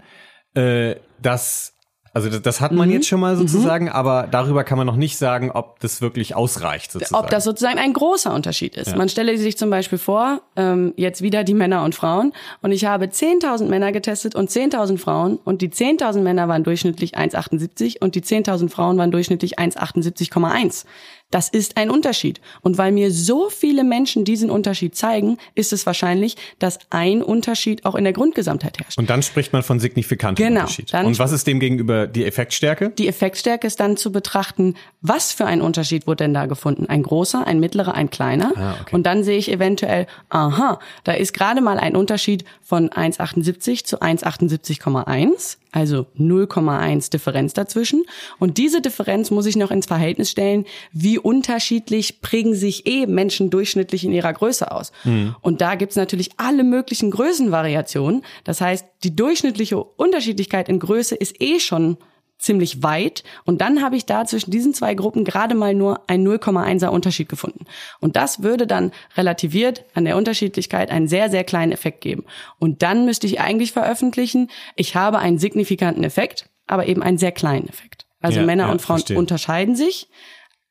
[0.55, 1.75] äh, das,
[2.13, 2.95] also das, das hat man Mhm.
[2.95, 6.91] jetzt schon mal sozusagen, aber darüber kann man noch nicht sagen, ob das wirklich ausreicht
[6.91, 7.23] sozusagen.
[7.25, 8.97] ob das sozusagen ein großer Unterschied ist.
[8.97, 12.33] Man stelle sich zum Beispiel vor, ähm, jetzt wieder die Männer und Frauen,
[12.63, 17.17] und ich habe 10.000 Männer getestet und 10.000 Frauen, und die 10.000 Männer waren durchschnittlich
[17.17, 20.87] 1,78 und die 10.000 Frauen waren durchschnittlich 1,78,1.
[21.31, 22.40] Das ist ein Unterschied.
[22.61, 27.85] Und weil mir so viele Menschen diesen Unterschied zeigen, ist es wahrscheinlich, dass ein Unterschied
[27.85, 28.99] auch in der Grundgesamtheit herrscht.
[28.99, 30.93] Und dann spricht man von signifikantem Genau, Unterschied.
[30.93, 32.90] Und was ist dem gegenüber die Effektstärke?
[32.90, 36.87] Die Effektstärke ist dann zu betrachten, was für ein Unterschied wurde denn da gefunden?
[36.87, 38.53] Ein großer, ein mittlerer, ein kleiner?
[38.57, 38.95] Ah, okay.
[38.95, 44.01] Und dann sehe ich eventuell, aha, da ist gerade mal ein Unterschied von 1,78 zu
[44.03, 48.05] 1,78,1, also 0,1 Differenz dazwischen.
[48.39, 53.51] Und diese Differenz muss ich noch ins Verhältnis stellen, wie unterschiedlich prägen sich eh Menschen
[53.51, 54.93] durchschnittlich in ihrer Größe aus.
[55.41, 58.23] Und da gibt's natürlich alle möglichen Größenvariationen.
[58.45, 61.97] Das heißt, die durchschnittliche Unterschiedlichkeit in Größe ist eh schon
[62.40, 63.22] ziemlich weit.
[63.44, 67.29] Und dann habe ich da zwischen diesen zwei Gruppen gerade mal nur ein 0,1er Unterschied
[67.29, 67.64] gefunden.
[68.00, 72.24] Und das würde dann relativiert an der Unterschiedlichkeit einen sehr, sehr kleinen Effekt geben.
[72.59, 77.33] Und dann müsste ich eigentlich veröffentlichen, ich habe einen signifikanten Effekt, aber eben einen sehr
[77.33, 78.07] kleinen Effekt.
[78.20, 79.18] Also Ja, Männer ja, und Frauen verstehe.
[79.18, 80.09] unterscheiden sich,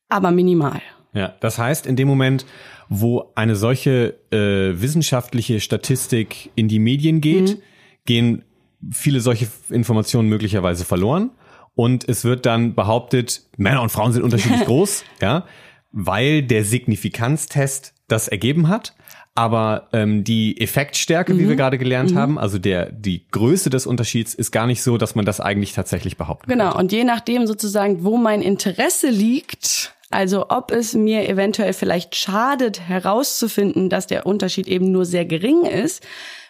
[0.08, 0.82] aber minimal.
[1.13, 2.45] Ja, das heißt, in dem Moment,
[2.89, 7.62] wo eine solche äh, wissenschaftliche Statistik in die Medien geht, Mhm.
[8.05, 8.43] gehen
[8.91, 11.32] viele solche Informationen möglicherweise verloren.
[11.80, 15.45] Und es wird dann behauptet, Männer und Frauen sind unterschiedlich groß, ja,
[15.93, 18.93] weil der Signifikanztest das ergeben hat.
[19.36, 21.57] aber ähm, die Effektstärke, wie wir Mhm.
[21.57, 25.23] gerade gelernt haben, also der die Größe des Unterschieds ist gar nicht so, dass man
[25.23, 26.77] das eigentlich tatsächlich behaupten Genau, könnte.
[26.80, 32.88] und je nachdem sozusagen, wo mein Interesse liegt, also ob es mir eventuell vielleicht schadet
[32.88, 36.05] herauszufinden, dass der Unterschied eben nur sehr gering ist,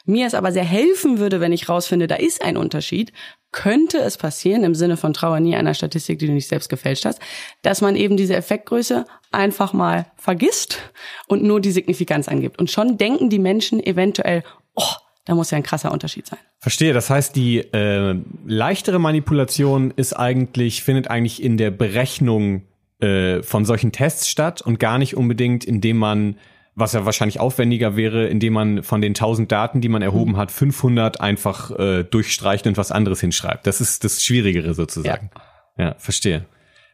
[0.05, 3.11] mir es aber sehr helfen würde, wenn ich rausfinde, da ist ein Unterschied,
[3.51, 7.05] könnte es passieren, im Sinne von Trauer nie einer Statistik, die du nicht selbst gefälscht
[7.05, 7.19] hast,
[7.61, 10.79] dass man eben diese Effektgröße einfach mal vergisst
[11.27, 12.59] und nur die Signifikanz angibt.
[12.59, 14.43] Und schon denken die Menschen eventuell,
[14.75, 14.83] oh,
[15.25, 16.39] da muss ja ein krasser Unterschied sein.
[16.59, 16.93] Verstehe.
[16.93, 22.63] Das heißt, die äh, leichtere Manipulation ist eigentlich findet eigentlich in der Berechnung
[22.99, 26.35] äh, von solchen Tests statt und gar nicht unbedingt, indem man
[26.79, 30.51] was ja wahrscheinlich aufwendiger wäre, indem man von den 1000 Daten, die man erhoben hat,
[30.51, 33.67] 500 einfach äh, durchstreicht und was anderes hinschreibt.
[33.67, 35.29] Das ist das Schwierigere sozusagen.
[35.77, 36.45] Ja, verstehe.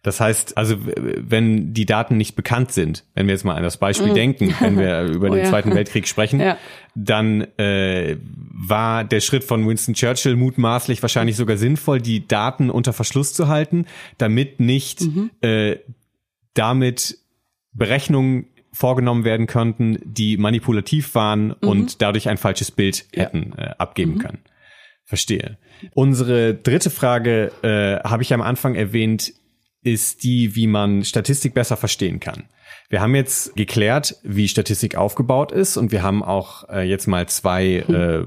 [0.05, 3.77] Das heißt, also wenn die Daten nicht bekannt sind, wenn wir jetzt mal an das
[3.77, 5.49] Beispiel denken, wenn wir über Oh den ja.
[5.49, 6.57] Zweiten Weltkrieg sprechen, Ja.
[6.93, 12.93] dann äh, war der Schritt von Winston Churchill mutmaßlich wahrscheinlich sogar sinnvoll, die Daten unter
[12.93, 13.85] Verschluss zu halten,
[14.19, 15.31] damit nicht Mhm.
[15.41, 15.77] äh,
[16.53, 17.17] damit
[17.73, 23.17] Berechnungen vorgenommen werden könnten, die manipulativ waren und dadurch ein falsches Bild Mhm.
[23.17, 23.23] Ja.
[23.23, 24.39] hätten äh, abgeben können.
[25.03, 25.57] Verstehe.
[25.93, 29.33] Unsere dritte Frage äh, habe ich am Anfang erwähnt,
[29.85, 32.45] ist die, wie man Statistik besser verstehen kann.
[32.89, 37.27] Wir haben jetzt geklärt, wie Statistik aufgebaut ist und wir haben auch äh, jetzt mal
[37.27, 38.25] zwei äh,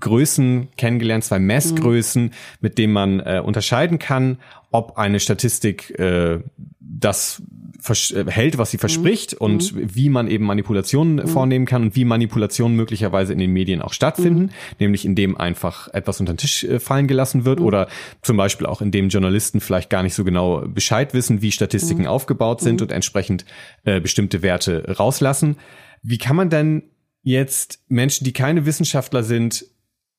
[0.00, 4.38] Größen kennengelernt, zwei Messgrößen, mit denen man äh, unterscheiden kann,
[4.74, 6.40] ob eine Statistik äh,
[6.80, 7.40] das
[7.86, 12.76] äh, hält, was sie verspricht und wie man eben Manipulationen vornehmen kann und wie Manipulationen
[12.76, 14.50] möglicherweise in den Medien auch stattfinden,
[14.80, 17.86] nämlich indem einfach etwas unter den Tisch äh, fallen gelassen wird oder
[18.20, 22.60] zum Beispiel auch indem Journalisten vielleicht gar nicht so genau Bescheid wissen, wie Statistiken aufgebaut
[22.60, 23.44] sind und entsprechend
[23.84, 25.56] äh, bestimmte Werte rauslassen.
[26.02, 26.82] Wie kann man denn
[27.22, 29.66] jetzt Menschen, die keine Wissenschaftler sind,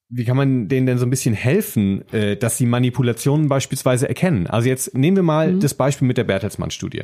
[0.10, 4.48] wie kann man denen denn so ein bisschen helfen, äh, dass sie Manipulationen beispielsweise erkennen?
[4.48, 7.02] Also jetzt nehmen wir mal das Beispiel mit der Bertelsmann-Studie.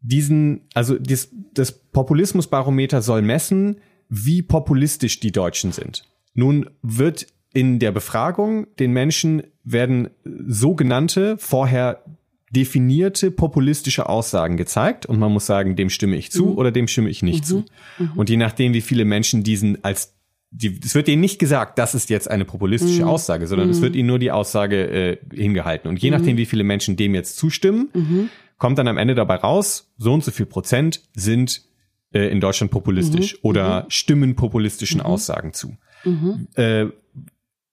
[0.00, 6.04] Diesen, also das, das Populismusbarometer soll messen, wie populistisch die Deutschen sind.
[6.34, 12.04] Nun wird in der Befragung den Menschen werden sogenannte vorher
[12.50, 17.08] definierte populistische Aussagen gezeigt und man muss sagen, dem stimme ich zu oder dem stimme
[17.08, 17.64] ich nicht zu.
[18.14, 20.14] Und je nachdem, wie viele Menschen diesen als
[20.56, 23.96] die, es wird ihnen nicht gesagt, das ist jetzt eine populistische Aussage, sondern es wird
[23.96, 25.88] ihnen nur die Aussage äh, hingehalten.
[25.88, 27.90] Und je nachdem, wie viele Menschen dem jetzt zustimmen,
[28.58, 31.62] kommt dann am Ende dabei raus, so und so viel Prozent sind
[32.12, 35.76] äh, in Deutschland populistisch oder stimmen populistischen Aussagen zu.
[36.54, 36.86] Äh,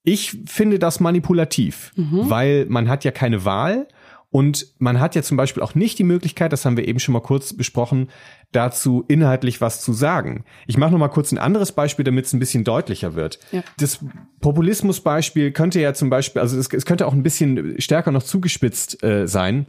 [0.02, 1.92] ich finde das manipulativ,
[2.28, 3.86] weil man hat ja keine Wahl
[4.32, 7.12] und man hat ja zum Beispiel auch nicht die Möglichkeit, das haben wir eben schon
[7.12, 8.08] mal kurz besprochen,
[8.50, 10.44] dazu inhaltlich was zu sagen.
[10.66, 13.38] Ich mache noch mal kurz ein anderes Beispiel, damit es ein bisschen deutlicher wird.
[13.52, 13.62] Ja.
[13.76, 14.02] Das
[14.40, 19.04] Populismusbeispiel könnte ja zum Beispiel, also es, es könnte auch ein bisschen stärker noch zugespitzt
[19.04, 19.66] äh, sein.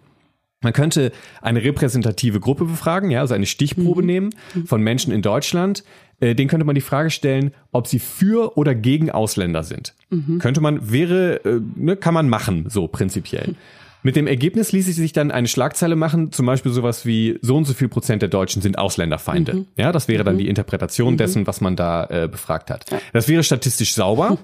[0.61, 1.11] Man könnte
[1.41, 4.29] eine repräsentative Gruppe befragen, ja, also eine Stichprobe nehmen
[4.65, 5.83] von Menschen in Deutschland.
[6.21, 9.93] Äh, den könnte man die Frage stellen, ob sie für oder gegen Ausländer sind.
[10.39, 13.55] Könnte man, wäre, äh, ne, kann man machen, so prinzipiell.
[14.03, 17.63] Mit dem Ergebnis ließ sich dann eine Schlagzeile machen, zum Beispiel sowas wie so und
[17.63, 19.65] so viel Prozent der Deutschen sind Ausländerfeinde.
[19.77, 22.85] Ja, das wäre dann die Interpretation dessen, was man da äh, befragt hat.
[23.13, 24.37] Das wäre statistisch sauber,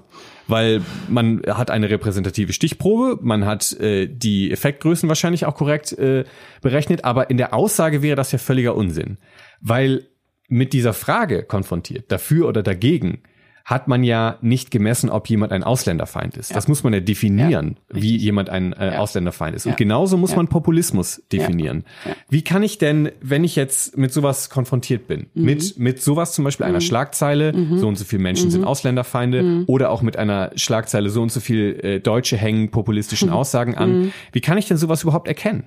[0.48, 6.24] weil man hat eine repräsentative Stichprobe, man hat äh, die Effektgrößen wahrscheinlich auch korrekt äh,
[6.62, 9.18] berechnet, aber in der Aussage wäre das ja völliger Unsinn,
[9.60, 10.06] weil
[10.48, 13.22] mit dieser Frage konfrontiert, dafür oder dagegen,
[13.70, 16.56] hat man ja nicht gemessen, ob jemand ein Ausländerfeind ist.
[16.56, 19.64] Das muss man ja definieren, wie jemand ein äh, Ausländerfeind ist.
[19.64, 19.76] Und Ja.
[19.76, 20.38] genauso muss Ja.
[20.38, 21.84] man Populismus definieren.
[22.04, 22.16] Ja.
[22.28, 25.44] Wie kann ich denn, wenn ich jetzt mit sowas konfrontiert bin, Mhm.
[25.44, 28.50] mit, mit sowas zum Beispiel einer Schlagzeile, so und so viele Menschen Mhm.
[28.50, 33.28] sind Ausländerfeinde, oder auch mit einer Schlagzeile, so und so viel äh, Deutsche hängen populistischen
[33.28, 33.34] Mhm.
[33.34, 35.62] Aussagen an, wie kann ich denn sowas überhaupt erkennen?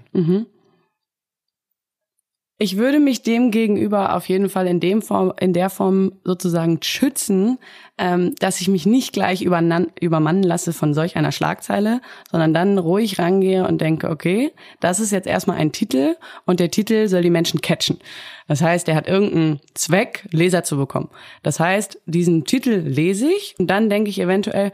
[2.63, 6.81] Ich würde mich dem gegenüber auf jeden Fall in dem Form, in der Form sozusagen
[6.81, 7.57] schützen,
[7.97, 11.99] ähm, dass ich mich nicht gleich übermannen lasse von solch einer Schlagzeile,
[12.31, 16.71] sondern dann ruhig rangehe und denke, okay, das ist jetzt erstmal ein Titel und der
[16.71, 17.99] Titel soll die Menschen catchen.
[18.47, 21.09] Das heißt, er hat irgendeinen Zweck, Leser zu bekommen.
[21.41, 24.71] Das heißt, diesen Titel lese ich und dann denke ich eventuell,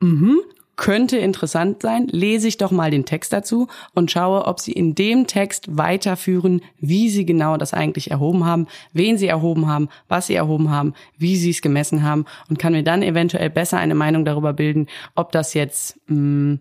[0.00, 0.38] mhm,
[0.82, 4.96] könnte interessant sein, lese ich doch mal den Text dazu und schaue, ob sie in
[4.96, 10.26] dem Text weiterführen, wie sie genau das eigentlich erhoben haben, wen sie erhoben haben, was
[10.26, 13.94] sie erhoben haben, wie sie es gemessen haben und kann mir dann eventuell besser eine
[13.94, 16.58] Meinung darüber bilden, ob das jetzt mh,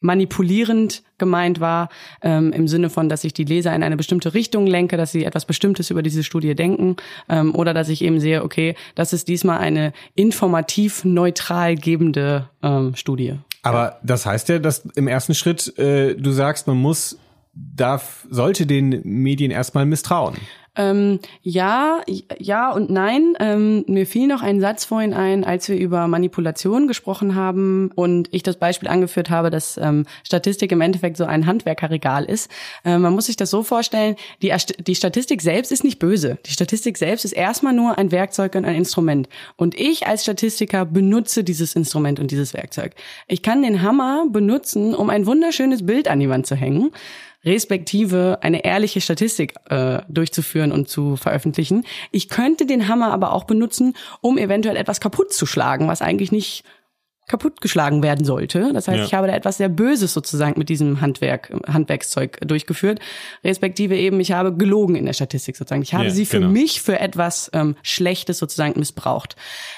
[0.00, 1.88] manipulierend gemeint war,
[2.20, 5.24] ähm, im Sinne von, dass ich die Leser in eine bestimmte Richtung lenke, dass sie
[5.24, 6.96] etwas Bestimmtes über diese Studie denken,
[7.30, 12.94] ähm, oder dass ich eben sehe, okay, das ist diesmal eine informativ neutral gebende ähm,
[12.94, 13.38] Studie.
[13.64, 17.18] Aber das heißt ja, dass im ersten Schritt äh, du sagst, man muss
[17.54, 20.36] darf, sollte den Medien erstmal misstrauen.
[20.76, 22.00] Ähm, ja,
[22.38, 23.34] ja und nein.
[23.38, 28.28] Ähm, mir fiel noch ein Satz vorhin ein, als wir über Manipulation gesprochen haben und
[28.32, 32.50] ich das Beispiel angeführt habe, dass ähm, Statistik im Endeffekt so ein Handwerkerregal ist.
[32.84, 36.38] Äh, man muss sich das so vorstellen, die, die Statistik selbst ist nicht böse.
[36.46, 39.28] Die Statistik selbst ist erstmal nur ein Werkzeug und ein Instrument.
[39.56, 42.94] Und ich als Statistiker benutze dieses Instrument und dieses Werkzeug.
[43.28, 46.90] Ich kann den Hammer benutzen, um ein wunderschönes Bild an die Wand zu hängen
[47.44, 51.84] respektive eine ehrliche Statistik äh, durchzuführen und zu veröffentlichen.
[52.10, 56.32] Ich könnte den Hammer aber auch benutzen, um eventuell etwas kaputt zu schlagen, was eigentlich
[56.32, 56.64] nicht
[57.26, 58.70] kaputtgeschlagen werden sollte.
[58.74, 59.04] Das heißt, ja.
[59.04, 63.00] ich habe da etwas sehr Böses sozusagen mit diesem Handwerk, Handwerkszeug durchgeführt.
[63.42, 65.82] Respektive eben, ich habe gelogen in der Statistik sozusagen.
[65.82, 66.52] Ich habe ja, sie für genau.
[66.52, 69.36] mich für etwas ähm, Schlechtes sozusagen missbraucht.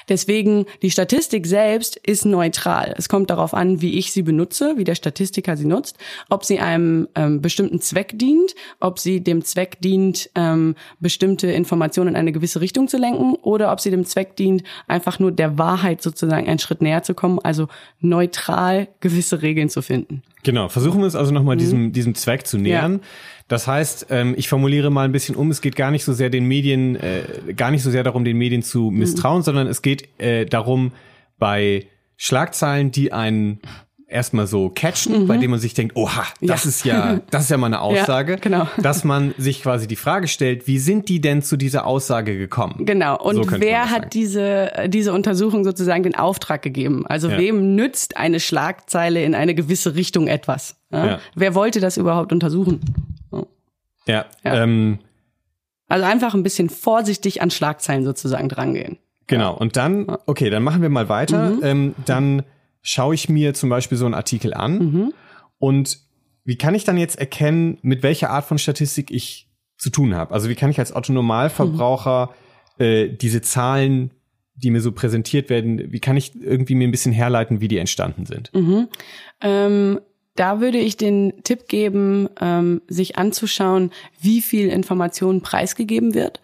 [0.09, 2.95] Deswegen, die Statistik selbst ist neutral.
[2.99, 6.59] Es kommt darauf an, wie ich sie benutze, wie der Statistiker sie nutzt, ob sie
[6.59, 12.33] einem ähm, bestimmten Zweck dient, ob sie dem Zweck dient, ähm, bestimmte Informationen in eine
[12.33, 16.49] gewisse Richtung zu lenken oder ob sie dem Zweck dient, einfach nur der Wahrheit sozusagen
[16.49, 17.69] einen Schritt näher zu kommen also
[18.01, 20.23] neutral gewisse Regeln zu finden.
[20.43, 21.61] Genau, versuchen wir uns also nochmal mhm.
[21.61, 22.95] diesem, diesem Zweck zu nähern.
[22.95, 23.01] Ja.
[23.49, 26.31] Das heißt, ähm, ich formuliere mal ein bisschen um, es geht gar nicht so sehr
[26.31, 28.99] den Medien, äh, gar nicht so sehr darum, den Medien zu mhm.
[28.99, 29.45] misstrauen, mhm.
[29.45, 30.93] sondern es geht äh, darum,
[31.39, 33.61] bei Schlagzeilen, die einen
[34.09, 35.27] erstmal so catchen, mhm.
[35.27, 36.69] bei dem man sich denkt, oha, das ja.
[36.69, 38.69] ist ja, das ist ja mal eine Aussage, ja, genau.
[38.81, 42.87] dass man sich quasi die Frage stellt, wie sind die denn zu dieser Aussage gekommen?
[42.87, 43.21] Genau.
[43.21, 47.07] Und so wer hat diese, diese Untersuchung sozusagen den Auftrag gegeben?
[47.07, 47.39] Also ja.
[47.39, 50.77] wem nützt eine Schlagzeile in eine gewisse Richtung etwas?
[51.35, 52.81] Wer wollte das überhaupt untersuchen?
[54.07, 54.25] Ja.
[54.45, 54.99] Ähm,
[55.89, 58.99] also einfach ein bisschen vorsichtig an Schlagzeilen sozusagen drangehen.
[59.27, 59.57] Genau.
[59.57, 61.51] Und dann, okay, dann machen wir mal weiter.
[61.51, 61.61] Mhm.
[61.63, 62.43] Ähm, dann
[62.87, 65.15] schaue ich mir zum Beispiel so einen Artikel an mhm.
[65.59, 65.99] und
[66.45, 70.33] wie kann ich dann jetzt erkennen, mit welcher Art von Statistik ich zu tun habe?
[70.33, 72.31] Also wie kann ich als Autonormalverbraucher
[72.79, 72.85] mhm.
[72.85, 74.13] äh, diese Zahlen,
[74.55, 77.79] die mir so präsentiert werden, wie kann ich irgendwie mir ein bisschen herleiten, wie die
[77.79, 78.55] entstanden sind?
[78.55, 78.89] Mhm.
[79.43, 80.01] Ähm
[80.37, 86.43] da würde ich den Tipp geben, ähm, sich anzuschauen, wie viel Information preisgegeben wird.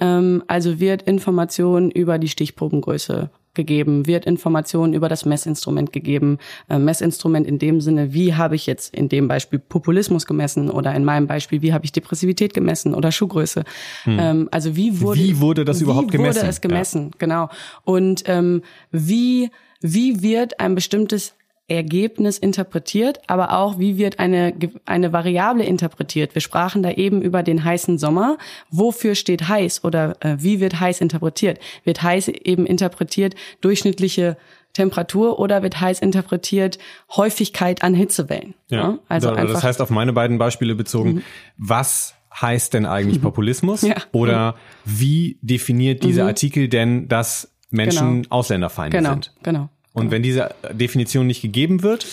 [0.00, 6.38] Ähm, also wird Information über die Stichprobengröße gegeben, wird Informationen über das Messinstrument gegeben.
[6.68, 10.94] Äh, Messinstrument in dem Sinne, wie habe ich jetzt in dem Beispiel Populismus gemessen oder
[10.94, 13.64] in meinem Beispiel, wie habe ich Depressivität gemessen oder Schuhgröße.
[14.04, 14.18] Hm.
[14.18, 16.36] Ähm, also wie wurde, wie wurde das überhaupt gemessen?
[16.36, 17.10] Wie wurde es gemessen, ja.
[17.18, 17.48] genau.
[17.84, 19.50] Und ähm, wie,
[19.80, 21.34] wie wird ein bestimmtes
[21.66, 24.54] Ergebnis interpretiert, aber auch, wie wird eine,
[24.84, 26.34] eine Variable interpretiert.
[26.34, 28.36] Wir sprachen da eben über den heißen Sommer.
[28.70, 31.58] Wofür steht heiß oder äh, wie wird heiß interpretiert?
[31.84, 34.36] Wird heiß eben interpretiert durchschnittliche
[34.74, 36.78] Temperatur oder wird heiß interpretiert
[37.16, 38.54] Häufigkeit an Hitzewellen?
[38.68, 38.98] Ja, ja?
[39.08, 41.22] also da, das heißt auf meine beiden Beispiele bezogen, mhm.
[41.56, 43.22] was heißt denn eigentlich mhm.
[43.22, 43.82] Populismus?
[43.82, 43.96] Ja.
[44.12, 44.90] Oder mhm.
[45.00, 46.28] wie definiert dieser mhm.
[46.28, 48.36] Artikel denn, dass Menschen genau.
[48.36, 49.10] Ausländerfeinde genau.
[49.10, 49.32] sind?
[49.42, 49.70] Genau.
[49.94, 52.06] Und wenn diese Definition nicht gegeben wird,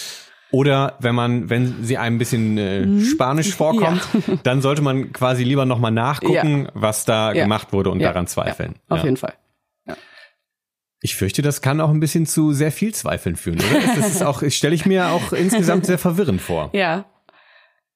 [0.52, 3.04] oder wenn man, wenn sie einem ein bisschen äh, mhm.
[3.04, 4.36] Spanisch vorkommt, ja.
[4.44, 6.72] dann sollte man quasi lieber nochmal nachgucken, ja.
[6.74, 7.44] was da ja.
[7.44, 8.76] gemacht wurde und daran zweifeln.
[8.90, 9.34] auf jeden Fall.
[11.04, 13.96] Ich fürchte, das kann auch ein bisschen zu sehr viel Zweifeln führen, oder?
[13.96, 16.70] Das ist auch, stelle ich mir auch insgesamt sehr verwirrend vor.
[16.82, 17.06] Ja.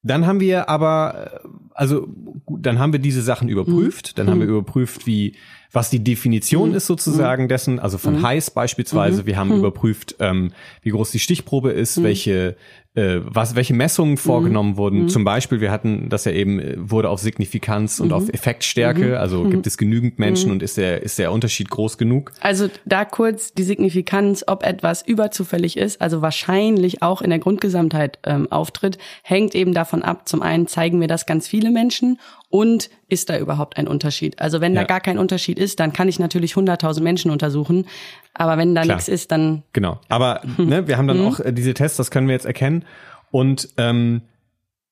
[0.01, 2.07] Dann haben wir aber, äh, also
[2.47, 4.09] dann haben wir diese Sachen überprüft.
[4.09, 4.15] Mhm.
[4.15, 4.57] Dann haben wir mhm.
[4.57, 5.35] überprüft, wie
[5.71, 6.75] was die Definition mhm.
[6.75, 7.47] ist sozusagen mhm.
[7.49, 8.23] dessen, also von mhm.
[8.23, 9.23] heiß beispielsweise.
[9.23, 9.25] Mhm.
[9.27, 9.59] Wir haben mhm.
[9.59, 10.51] überprüft, ähm,
[10.81, 12.55] wie groß die Stichprobe ist, welche
[12.95, 14.77] äh, was, welche Messungen vorgenommen mhm.
[14.77, 15.01] wurden.
[15.03, 15.09] Mhm.
[15.09, 18.13] Zum Beispiel, wir hatten das ja eben, äh, wurde auf Signifikanz und mhm.
[18.13, 19.07] auf Effektstärke.
[19.07, 19.13] Mhm.
[19.15, 19.51] Also mhm.
[19.51, 22.31] gibt es genügend Menschen und ist der, ist der Unterschied groß genug?
[22.39, 28.19] Also da kurz die Signifikanz, ob etwas überzufällig ist, also wahrscheinlich auch in der Grundgesamtheit
[28.23, 30.27] ähm, auftritt, hängt eben davon ab.
[30.27, 32.17] Zum einen zeigen wir das ganz viele Menschen
[32.49, 34.39] und ist da überhaupt ein Unterschied?
[34.39, 34.81] Also wenn ja.
[34.81, 37.85] da gar kein Unterschied ist, dann kann ich natürlich 100.000 Menschen untersuchen.
[38.35, 39.63] Aber wenn da nichts ist, dann.
[39.73, 39.99] Genau.
[40.09, 41.27] Aber ne, wir haben dann mhm.
[41.27, 42.85] auch äh, diese Tests, das können wir jetzt erkennen.
[43.31, 44.21] Und ähm,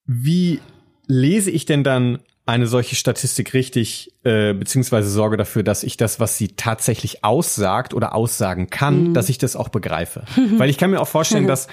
[0.06, 0.60] wie
[1.08, 6.20] lese ich denn dann eine solche Statistik richtig, äh, beziehungsweise sorge dafür, dass ich das,
[6.20, 9.14] was sie tatsächlich aussagt oder aussagen kann, mhm.
[9.14, 10.24] dass ich das auch begreife.
[10.58, 11.68] Weil ich kann mir auch vorstellen, dass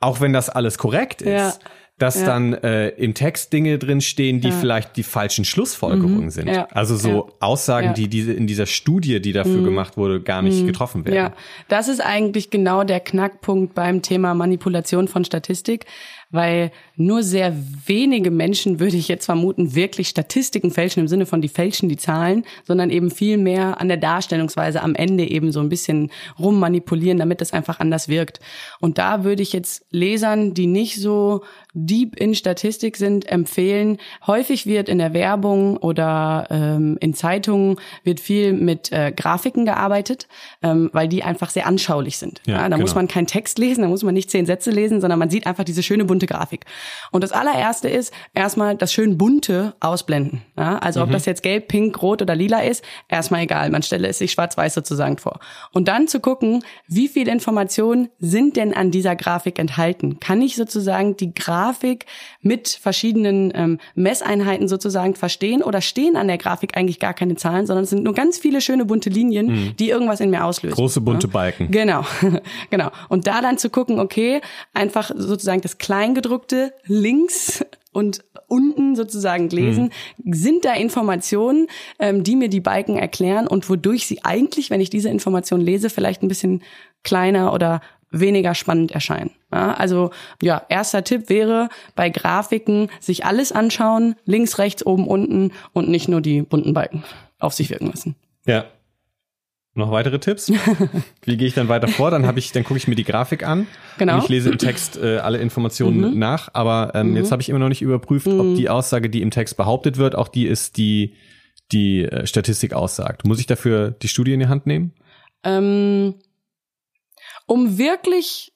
[0.00, 1.52] auch wenn das alles korrekt ist, ja
[1.98, 2.26] dass Ja.
[2.26, 4.54] dann äh, im Text Dinge drin stehen, die Ja.
[4.54, 6.48] vielleicht die falschen Schlussfolgerungen sind.
[6.48, 6.68] Ja.
[6.72, 7.30] Also so.
[7.40, 7.88] Aussagen.
[7.90, 7.94] Mhm.
[7.94, 11.14] die diese in dieser Studie, die dafür gemacht wurde, gar nicht getroffen werden.
[11.16, 11.32] Ja,
[11.68, 15.86] das ist eigentlich genau der Knackpunkt beim Thema Manipulation von Statistik,
[16.30, 17.54] weil nur sehr
[17.86, 21.96] wenige Menschen, würde ich jetzt vermuten, wirklich Statistiken fälschen im Sinne von die fälschen die
[21.96, 27.18] Zahlen, sondern eben viel mehr an der Darstellungsweise am Ende eben so ein bisschen rummanipulieren,
[27.18, 28.40] damit es einfach anders wirkt.
[28.80, 33.98] Und da würde ich jetzt Lesern, die nicht so deep in Statistik sind, empfehlen.
[34.26, 40.26] Häufig wird in der Werbung oder ähm, in Zeitungen wird viel mit äh, Grafiken gearbeitet,
[40.62, 42.40] ähm, weil die einfach sehr anschaulich sind.
[42.46, 43.00] Ja, Ja, da muss genau.
[43.00, 45.64] man keinen Text lesen, da muss man nicht zehn Sätze lesen, sondern man sieht einfach
[45.64, 46.64] diese schöne bunte Grafik.
[47.12, 50.42] Und das allererste ist erstmal das schön bunte ausblenden.
[50.56, 53.70] Ja, also ob das jetzt gelb, pink, rot oder lila ist, erstmal egal.
[53.70, 55.40] Man stelle es sich schwarz-weiß sozusagen vor.
[55.72, 60.18] Und dann zu gucken, wie viel Informationen sind denn an dieser Grafik enthalten?
[60.20, 62.06] Kann ich sozusagen die Grafik
[62.40, 67.66] mit verschiedenen ähm, Messeinheiten sozusagen verstehen oder stehen an der Grafik eigentlich gar keine Zahlen,
[67.66, 70.76] sondern es sind nur ganz viele schöne bunte Linien, die irgendwas in mir auslösen.
[70.76, 71.32] Große bunte Ja?
[71.32, 71.70] Balken.
[71.70, 72.04] Genau,
[72.70, 72.90] genau.
[73.08, 74.40] Und da dann zu gucken, okay,
[74.72, 79.90] einfach sozusagen das Kleingedruckte links und unten sozusagen lesen,
[80.24, 81.66] sind da Informationen,
[81.98, 85.90] ähm, die mir die Balken erklären und wodurch sie eigentlich, wenn ich diese Information lese,
[85.90, 86.62] vielleicht ein bisschen
[87.02, 87.80] kleiner oder
[88.10, 89.32] weniger spannend erscheinen.
[89.52, 95.50] Ja, also ja, erster Tipp wäre bei Grafiken sich alles anschauen, links, rechts, oben, unten
[95.72, 97.02] und nicht nur die bunten Balken
[97.40, 98.14] auf sich wirken lassen.
[98.46, 98.66] Ja.
[99.76, 100.50] Noch weitere Tipps?
[101.24, 102.10] Wie gehe ich dann weiter vor?
[102.10, 103.66] Dann habe ich, dann gucke ich mir die Grafik an
[103.98, 104.16] Genau.
[104.16, 106.48] und ich lese im Text äh, alle Informationen nach.
[106.54, 109.56] Aber ähm, jetzt habe ich immer noch nicht überprüft, ob die Aussage, die im Text
[109.56, 111.14] behauptet wird, auch die ist, die
[111.72, 113.26] die äh, Statistik aussagt.
[113.26, 114.94] Muss ich dafür die Studie in die Hand nehmen?
[115.44, 116.14] Ähm,
[117.46, 118.52] um wirklich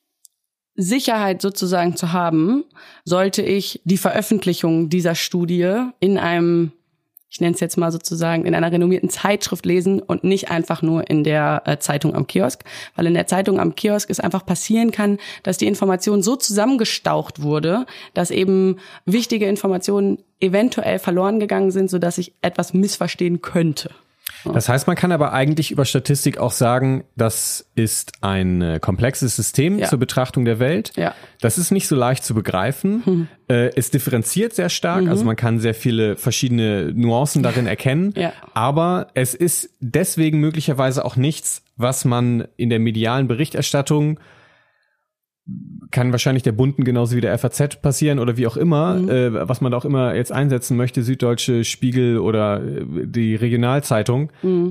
[0.74, 2.64] Sicherheit sozusagen zu haben,
[3.04, 6.72] sollte ich die Veröffentlichung dieser Studie in einem,
[7.30, 11.08] ich nenne es jetzt mal sozusagen, in einer renommierten Zeitschrift lesen und nicht einfach nur
[11.08, 12.64] in der äh, Zeitung am Kiosk,
[12.96, 17.40] weil in der Zeitung am Kiosk es einfach passieren kann, dass die Information so zusammengestaucht
[17.40, 23.90] wurde, dass eben wichtige Informationen eventuell verloren gegangen sind, sodass ich etwas missverstehen könnte.
[24.44, 29.36] Das heißt, man kann aber eigentlich über Statistik auch sagen, das ist ein äh, komplexes
[29.36, 29.88] System Ja.
[29.88, 30.92] zur Betrachtung der Welt.
[30.96, 31.14] Ja.
[31.40, 33.28] Das ist nicht so leicht zu begreifen.
[33.48, 38.14] Äh, es differenziert sehr stark, also man kann sehr viele verschiedene Nuancen darin erkennen.
[38.16, 38.32] Ja.
[38.54, 44.20] Aber es ist deswegen möglicherweise auch nichts, was man in der medialen Berichterstattung
[45.90, 49.60] kann wahrscheinlich der Bunten genauso wie der FAZ passieren oder wie auch immer, äh, was
[49.60, 54.30] man da auch immer jetzt einsetzen möchte, Süddeutsche Spiegel oder äh, die Regionalzeitung.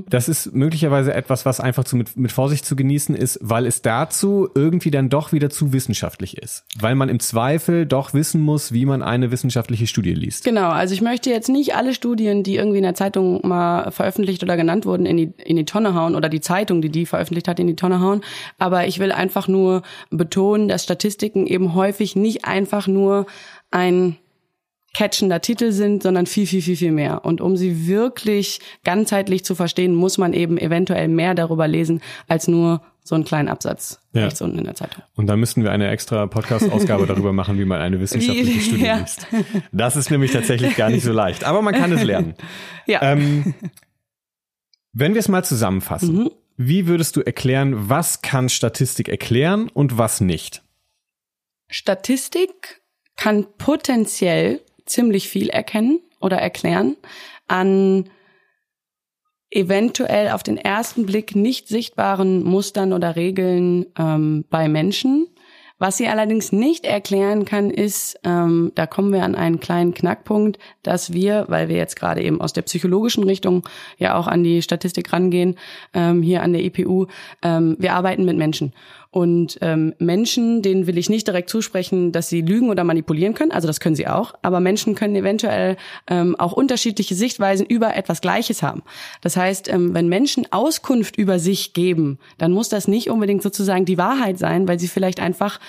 [0.10, 3.82] Das ist möglicherweise etwas, was einfach zu, mit, mit Vorsicht zu genießen ist, weil es
[3.82, 6.64] dazu irgendwie dann doch wieder zu wissenschaftlich ist.
[6.80, 10.46] Weil man im Zweifel doch wissen muss, wie man eine wissenschaftliche Studie liest.
[10.46, 14.44] Genau, also ich möchte jetzt nicht alle Studien, die irgendwie in der Zeitung mal veröffentlicht
[14.44, 17.48] oder genannt wurden, in die, in die Tonne hauen oder die Zeitung, die die veröffentlicht
[17.48, 18.22] hat, in die Tonne hauen.
[18.58, 23.26] Aber ich will einfach nur betonen, dass Statistiken eben häufig nicht einfach nur
[23.72, 24.18] ein
[24.96, 27.24] catchender Titel sind, sondern viel, viel, viel, viel mehr.
[27.24, 32.48] Und um sie wirklich ganzheitlich zu verstehen, muss man eben eventuell mehr darüber lesen, als
[32.48, 34.24] nur so einen kleinen Absatz Ja.
[34.26, 35.04] rechts unten in der Zeitung.
[35.16, 38.98] Und dann müssten wir eine extra Podcast-Ausgabe darüber machen, wie man eine wissenschaftliche Studie ja.
[38.98, 39.28] liest.
[39.72, 41.44] Das ist nämlich tatsächlich gar nicht so leicht.
[41.44, 42.34] Aber man kann es lernen.
[42.88, 43.04] Ja.
[43.04, 43.54] Ähm,
[44.94, 46.32] wenn wir es mal zusammenfassen, Mhm.
[46.62, 50.62] Wie würdest du erklären, was kann Statistik erklären und was nicht?
[51.70, 52.82] Statistik
[53.16, 56.98] kann potenziell ziemlich viel erkennen oder erklären
[57.48, 58.10] an
[59.50, 65.28] eventuell auf den ersten Blick nicht sichtbaren Mustern oder Regeln ähm, bei Menschen.
[65.80, 70.60] Was sie allerdings nicht erklären kann, ist, ähm, da kommen wir an einen kleinen Knackpunkt,
[70.84, 73.68] dass wir, weil wir jetzt gerade eben aus der psychologischen Richtung
[73.98, 75.56] ja auch an die Statistik rangehen,
[75.94, 77.08] ähm, hier an der EPU,
[77.42, 78.74] ähm, wir arbeiten mit Menschen.
[79.12, 83.52] Und ähm, Menschen, denen will ich nicht direkt zusprechen, dass sie lügen oder manipulieren können.
[83.52, 84.36] Also das können sie auch.
[84.44, 88.84] Aber Menschen können eventuell ähm, auch unterschiedliche Sichtweisen über etwas Gleiches haben.
[89.22, 93.86] Das heißt, ähm, wenn Menschen Auskunft über sich geben, dann muss das nicht unbedingt sozusagen
[93.86, 95.60] die Wahrheit sein, weil sie vielleicht einfach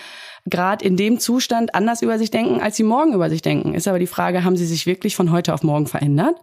[0.47, 3.75] gerade in dem Zustand anders über sich denken, als sie morgen über sich denken.
[3.75, 6.37] Ist aber die Frage, haben sie sich wirklich von heute auf morgen verändert?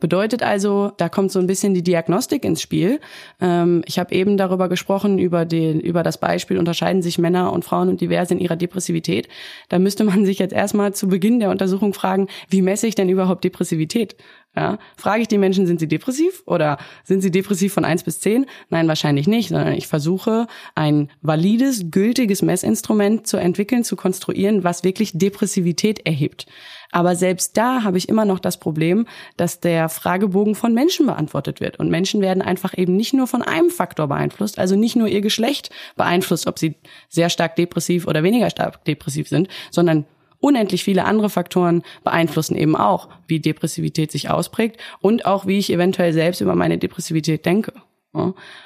[0.00, 3.00] Bedeutet also, da kommt so ein bisschen die Diagnostik ins Spiel.
[3.40, 7.64] Ähm, ich habe eben darüber gesprochen, über, den, über das Beispiel, unterscheiden sich Männer und
[7.64, 9.28] Frauen und divers in ihrer Depressivität.
[9.68, 13.08] Da müsste man sich jetzt erstmal zu Beginn der Untersuchung fragen, wie messe ich denn
[13.08, 14.16] überhaupt Depressivität?
[14.54, 18.20] Ja, frage ich die Menschen, sind sie depressiv oder sind sie depressiv von eins bis
[18.20, 18.44] zehn?
[18.68, 24.84] Nein, wahrscheinlich nicht, sondern ich versuche ein valides, gültiges Messinstrument zu entwickeln, zu konstruieren, was
[24.84, 26.46] wirklich Depressivität erhebt.
[26.90, 29.06] Aber selbst da habe ich immer noch das Problem,
[29.38, 31.80] dass der Fragebogen von Menschen beantwortet wird.
[31.80, 35.22] Und Menschen werden einfach eben nicht nur von einem Faktor beeinflusst, also nicht nur ihr
[35.22, 36.74] Geschlecht beeinflusst, ob sie
[37.08, 40.04] sehr stark depressiv oder weniger stark depressiv sind, sondern
[40.42, 45.72] unendlich viele andere Faktoren beeinflussen eben auch, wie Depressivität sich ausprägt und auch, wie ich
[45.72, 47.72] eventuell selbst über meine Depressivität denke.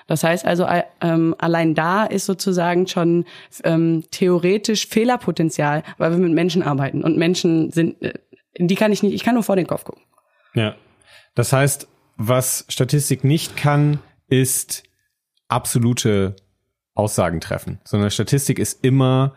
[0.08, 0.66] Das heißt also,
[1.00, 3.26] ähm, allein da ist sozusagen schon
[3.62, 8.14] ähm, theoretisch Fehlerpotenzial, weil wir mit Menschen arbeiten und Menschen sind, äh,
[8.58, 10.02] die kann ich nicht, ich kann nur vor den Kopf gucken.
[10.54, 10.74] Ja.
[11.36, 14.82] Das heißt, was Statistik nicht kann, ist
[15.46, 16.34] absolute
[16.94, 19.34] Aussagen treffen, sondern Statistik ist immer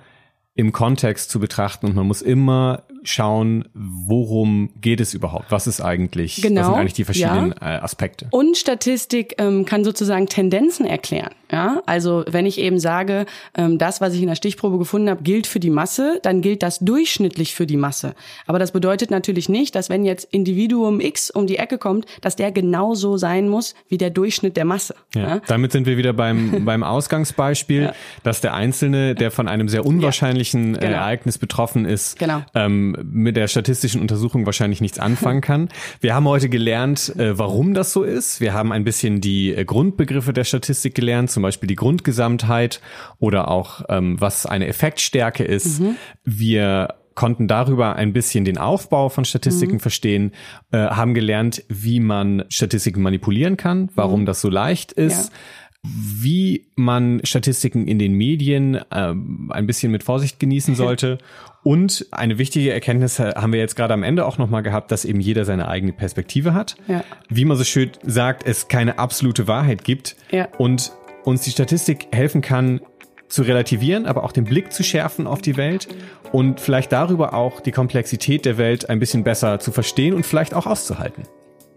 [0.59, 5.45] im Kontext zu betrachten und man muss immer schauen, worum geht es überhaupt?
[5.49, 7.77] Was ist eigentlich, genau, was sind eigentlich die verschiedenen ja.
[7.77, 8.27] äh, Aspekte?
[8.31, 11.31] Und Statistik ähm, kann sozusagen Tendenzen erklären.
[11.51, 13.25] Ja, also wenn ich eben sage,
[13.57, 16.61] ähm, das, was ich in der Stichprobe gefunden habe, gilt für die Masse, dann gilt
[16.61, 18.13] das durchschnittlich für die Masse.
[18.45, 22.35] Aber das bedeutet natürlich nicht, dass wenn jetzt Individuum X um die Ecke kommt, dass
[22.35, 24.93] der genauso sein muss wie der Durchschnitt der Masse.
[25.15, 25.41] Ja, ja?
[25.47, 27.93] Damit sind wir wieder beim, beim Ausgangsbeispiel, ja.
[28.21, 30.85] dass der Einzelne, der von einem sehr unwahrscheinlichen genau.
[30.85, 32.43] Ereignis betroffen ist, genau.
[32.53, 35.69] ähm, mit der statistischen Untersuchung wahrscheinlich nichts anfangen kann.
[36.01, 38.41] Wir haben heute gelernt, äh, warum das so ist.
[38.41, 42.81] Wir haben ein bisschen die äh, Grundbegriffe der Statistik gelernt, zum Beispiel die Grundgesamtheit
[43.19, 45.79] oder auch ähm, was eine Effektstärke ist.
[45.79, 45.95] Mhm.
[46.23, 49.79] Wir konnten darüber ein bisschen den Aufbau von Statistiken mhm.
[49.81, 50.31] verstehen,
[50.71, 54.25] äh, haben gelernt, wie man Statistiken manipulieren kann, warum mhm.
[54.25, 55.31] das so leicht ist.
[55.31, 55.37] Ja
[55.81, 61.19] wie man Statistiken in den Medien äh, ein bisschen mit Vorsicht genießen sollte
[61.63, 65.19] und eine wichtige Erkenntnis haben wir jetzt gerade am Ende auch nochmal gehabt, dass eben
[65.19, 66.75] jeder seine eigene Perspektive hat.
[66.87, 67.03] Ja.
[67.27, 70.15] Wie man so schön sagt, es keine absolute Wahrheit gibt.
[70.31, 70.47] Ja.
[70.57, 70.93] Und
[71.25, 72.81] uns die Statistik helfen kann,
[73.27, 75.87] zu relativieren, aber auch den Blick zu schärfen auf die Welt
[76.31, 80.55] und vielleicht darüber auch die Komplexität der Welt ein bisschen besser zu verstehen und vielleicht
[80.55, 81.23] auch auszuhalten.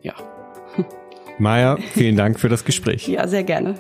[0.01, 0.15] Ja.
[1.39, 3.07] Maja, vielen Dank für das Gespräch.
[3.09, 3.75] Ja, sehr gerne.